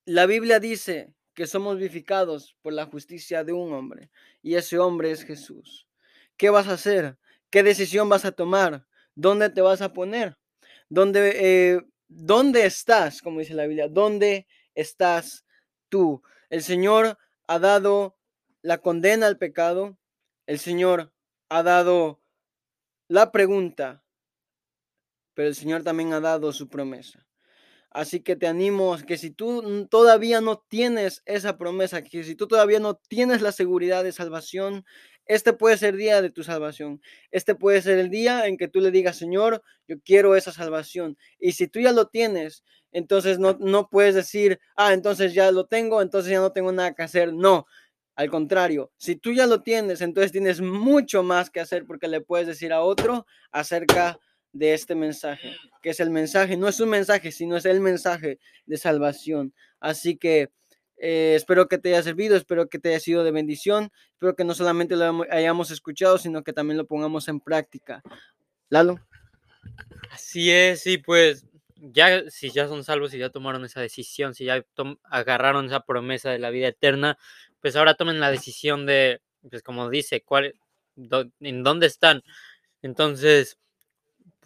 La 0.05 0.27
Biblia 0.27 0.59
dice 0.59 1.15
que 1.35 1.47
somos 1.47 1.77
vivificados 1.77 2.57
por 2.63 2.73
la 2.73 2.87
justicia 2.87 3.45
de 3.45 3.53
un 3.53 3.73
hombre 3.73 4.11
y 4.43 4.57
ese 4.57 4.81
hombre 4.81 5.13
es 5.13 5.23
Jesús. 5.23 5.87
¿Qué 6.37 6.51
vas 6.51 6.67
a 6.67 6.73
hacer? 6.73 7.17
¿Qué 7.49 7.63
decisión 7.63 8.09
vas 8.09 8.25
a 8.25 8.33
tomar? 8.33 8.89
¿Dónde 9.15 9.51
te 9.51 9.61
vas 9.61 9.83
a 9.83 9.93
poner? 9.93 10.37
¿Dónde, 10.89 11.37
eh, 11.37 11.83
¿Dónde 12.09 12.67
estás? 12.67 13.23
Como 13.23 13.39
dice 13.39 13.55
la 13.55 13.69
Biblia, 13.69 13.87
¿dónde 13.87 14.49
estás 14.75 15.47
tú? 15.89 16.25
El 16.51 16.65
Señor 16.65 17.19
ha 17.47 17.61
dado 17.61 18.19
la 18.63 18.79
condena 18.79 19.29
al 19.29 19.39
pecado. 19.39 19.97
El 20.49 20.59
Señor 20.59 21.13
ha 21.51 21.63
dado 21.63 22.21
la 23.07 23.31
pregunta, 23.31 24.03
pero 25.37 25.49
el 25.49 25.55
Señor 25.55 25.85
también 25.85 26.15
ha 26.15 26.21
dado 26.21 26.51
su 26.53 26.69
promesa. 26.69 27.27
Así 27.91 28.21
que 28.21 28.37
te 28.37 28.47
animo 28.47 28.97
que 29.07 29.19
si 29.19 29.31
tú 29.31 29.87
todavía 29.91 30.41
no 30.41 30.59
tienes 30.69 31.23
esa 31.27 31.59
promesa, 31.59 32.03
que 32.03 32.25
si 32.25 32.35
tú 32.35 32.49
todavía 32.49 32.81
no 32.81 32.97
tienes 32.97 33.43
la 33.43 33.53
seguridad 33.53 34.03
de 34.03 34.13
salvación, 34.13 34.85
este 35.27 35.53
puede 35.53 35.77
ser 35.77 35.95
día 35.95 36.23
de 36.23 36.31
tu 36.31 36.43
salvación. 36.43 37.03
Este 37.31 37.55
puede 37.55 37.83
ser 37.83 37.99
el 37.99 38.09
día 38.09 38.47
en 38.47 38.57
que 38.57 38.69
tú 38.69 38.81
le 38.81 38.91
digas, 38.91 39.17
Señor, 39.17 39.63
yo 39.87 39.97
quiero 40.03 40.37
esa 40.37 40.53
salvación. 40.53 41.19
Y 41.39 41.53
si 41.53 41.69
tú 41.69 41.81
ya 41.81 41.93
lo 41.93 42.09
tienes, 42.09 42.65
entonces 42.93 43.39
no, 43.39 43.59
no 43.61 43.91
puedes 43.91 44.15
decir, 44.15 44.59
ah, 44.75 44.95
entonces 44.95 45.35
ya 45.35 45.51
lo 45.51 45.67
tengo, 45.67 46.01
entonces 46.01 46.33
ya 46.33 46.41
no 46.41 46.53
tengo 46.53 46.73
nada 46.73 46.95
que 46.95 47.03
hacer. 47.03 47.35
No, 47.35 47.67
al 48.15 48.31
contrario, 48.31 48.91
si 48.97 49.17
tú 49.17 49.33
ya 49.35 49.47
lo 49.47 49.63
tienes, 49.63 50.01
entonces 50.01 50.33
tienes 50.33 50.63
mucho 50.63 51.23
más 51.23 51.51
que 51.51 51.61
hacer 51.61 51.85
porque 51.85 52.09
le 52.09 52.23
puedes 52.23 52.47
decir 52.47 52.73
a 52.73 52.81
otro 52.81 53.27
acerca 53.53 54.19
de 54.59 54.75
este 54.75 54.95
mensaje, 54.95 55.57
que 55.83 55.91
es 55.91 56.01
el 56.01 56.11
mensaje, 56.11 56.57
no 56.57 56.69
es 56.69 56.81
un 56.81 56.89
mensaje, 56.89 57.33
sino 57.33 57.57
es 57.57 57.65
el 57.65 57.81
mensaje 57.81 58.39
de 58.65 58.77
salvación. 58.77 59.53
Así 59.81 60.17
que 60.17 60.51
eh, 60.97 61.35
espero 61.37 61.69
que 61.69 61.79
te 61.79 61.91
haya 61.91 62.03
servido, 62.03 62.37
espero 62.37 62.69
que 62.69 62.79
te 62.79 62.91
haya 62.91 63.01
sido 63.01 63.23
de 63.25 63.31
bendición, 63.31 63.93
espero 64.13 64.35
que 64.35 64.45
no 64.45 64.55
solamente 64.55 64.97
lo 64.97 65.25
hayamos 65.31 65.71
escuchado, 65.71 66.19
sino 66.19 66.43
que 66.43 66.53
también 66.53 66.79
lo 66.79 66.87
pongamos 66.87 67.29
en 67.29 67.41
práctica. 67.41 68.03
Lalo. 68.71 69.01
Así 70.11 70.51
es, 70.51 70.83
sí, 70.83 70.99
pues 70.99 71.47
ya 71.77 72.31
si 72.31 72.51
ya 72.51 72.69
son 72.69 72.85
salvos, 72.85 73.13
y 73.13 73.19
ya 73.19 73.31
tomaron 73.31 73.65
esa 73.65 73.81
decisión, 73.81 74.35
si 74.35 74.47
ya 74.47 74.65
agarraron 75.05 75.67
esa 75.67 75.81
promesa 75.81 76.31
de 76.31 76.39
la 76.39 76.51
vida 76.51 76.69
eterna, 76.69 77.19
pues 77.61 77.77
ahora 77.77 77.95
tomen 77.95 78.21
la 78.21 78.31
decisión 78.31 78.87
de, 78.87 79.21
pues 79.51 79.63
como 79.63 79.91
dice, 79.91 80.23
cuál, 80.23 80.55
en 81.41 81.63
dónde 81.63 81.87
están. 81.87 82.23
Entonces, 82.83 83.59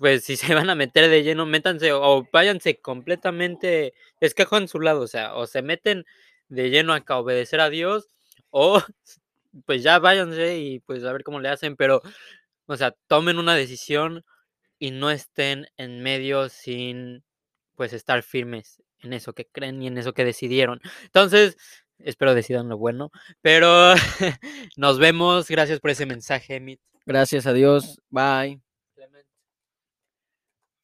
pues 0.00 0.24
si 0.24 0.36
se 0.36 0.54
van 0.54 0.70
a 0.70 0.74
meter 0.74 1.08
de 1.10 1.22
lleno, 1.22 1.46
métanse 1.46 1.92
o 1.92 2.26
váyanse 2.32 2.80
completamente, 2.80 3.94
escajo 4.20 4.56
en 4.56 4.66
su 4.66 4.80
lado, 4.80 5.02
o 5.02 5.06
sea, 5.06 5.34
o 5.34 5.46
se 5.46 5.62
meten 5.62 6.06
de 6.48 6.70
lleno 6.70 6.94
a 6.94 7.18
obedecer 7.18 7.60
a 7.60 7.70
Dios 7.70 8.08
o 8.50 8.82
pues 9.66 9.82
ya 9.82 9.98
váyanse 9.98 10.58
y 10.58 10.80
pues 10.80 11.04
a 11.04 11.12
ver 11.12 11.22
cómo 11.22 11.38
le 11.38 11.50
hacen, 11.50 11.76
pero, 11.76 12.02
o 12.66 12.76
sea, 12.76 12.96
tomen 13.06 13.38
una 13.38 13.54
decisión 13.54 14.24
y 14.78 14.90
no 14.90 15.10
estén 15.10 15.66
en 15.76 16.02
medio 16.02 16.48
sin, 16.48 17.22
pues, 17.76 17.92
estar 17.92 18.22
firmes 18.22 18.82
en 19.02 19.12
eso 19.12 19.34
que 19.34 19.46
creen 19.46 19.82
y 19.82 19.86
en 19.88 19.98
eso 19.98 20.14
que 20.14 20.24
decidieron. 20.24 20.80
Entonces, 21.04 21.56
espero 21.98 22.34
decidan 22.34 22.68
lo 22.68 22.78
bueno, 22.78 23.10
pero 23.42 23.94
nos 24.76 24.98
vemos. 24.98 25.48
Gracias 25.48 25.80
por 25.80 25.90
ese 25.90 26.06
mensaje, 26.06 26.56
Emit. 26.56 26.80
Gracias 27.06 27.46
a 27.46 27.52
Dios. 27.52 28.00
Bye. 28.08 28.69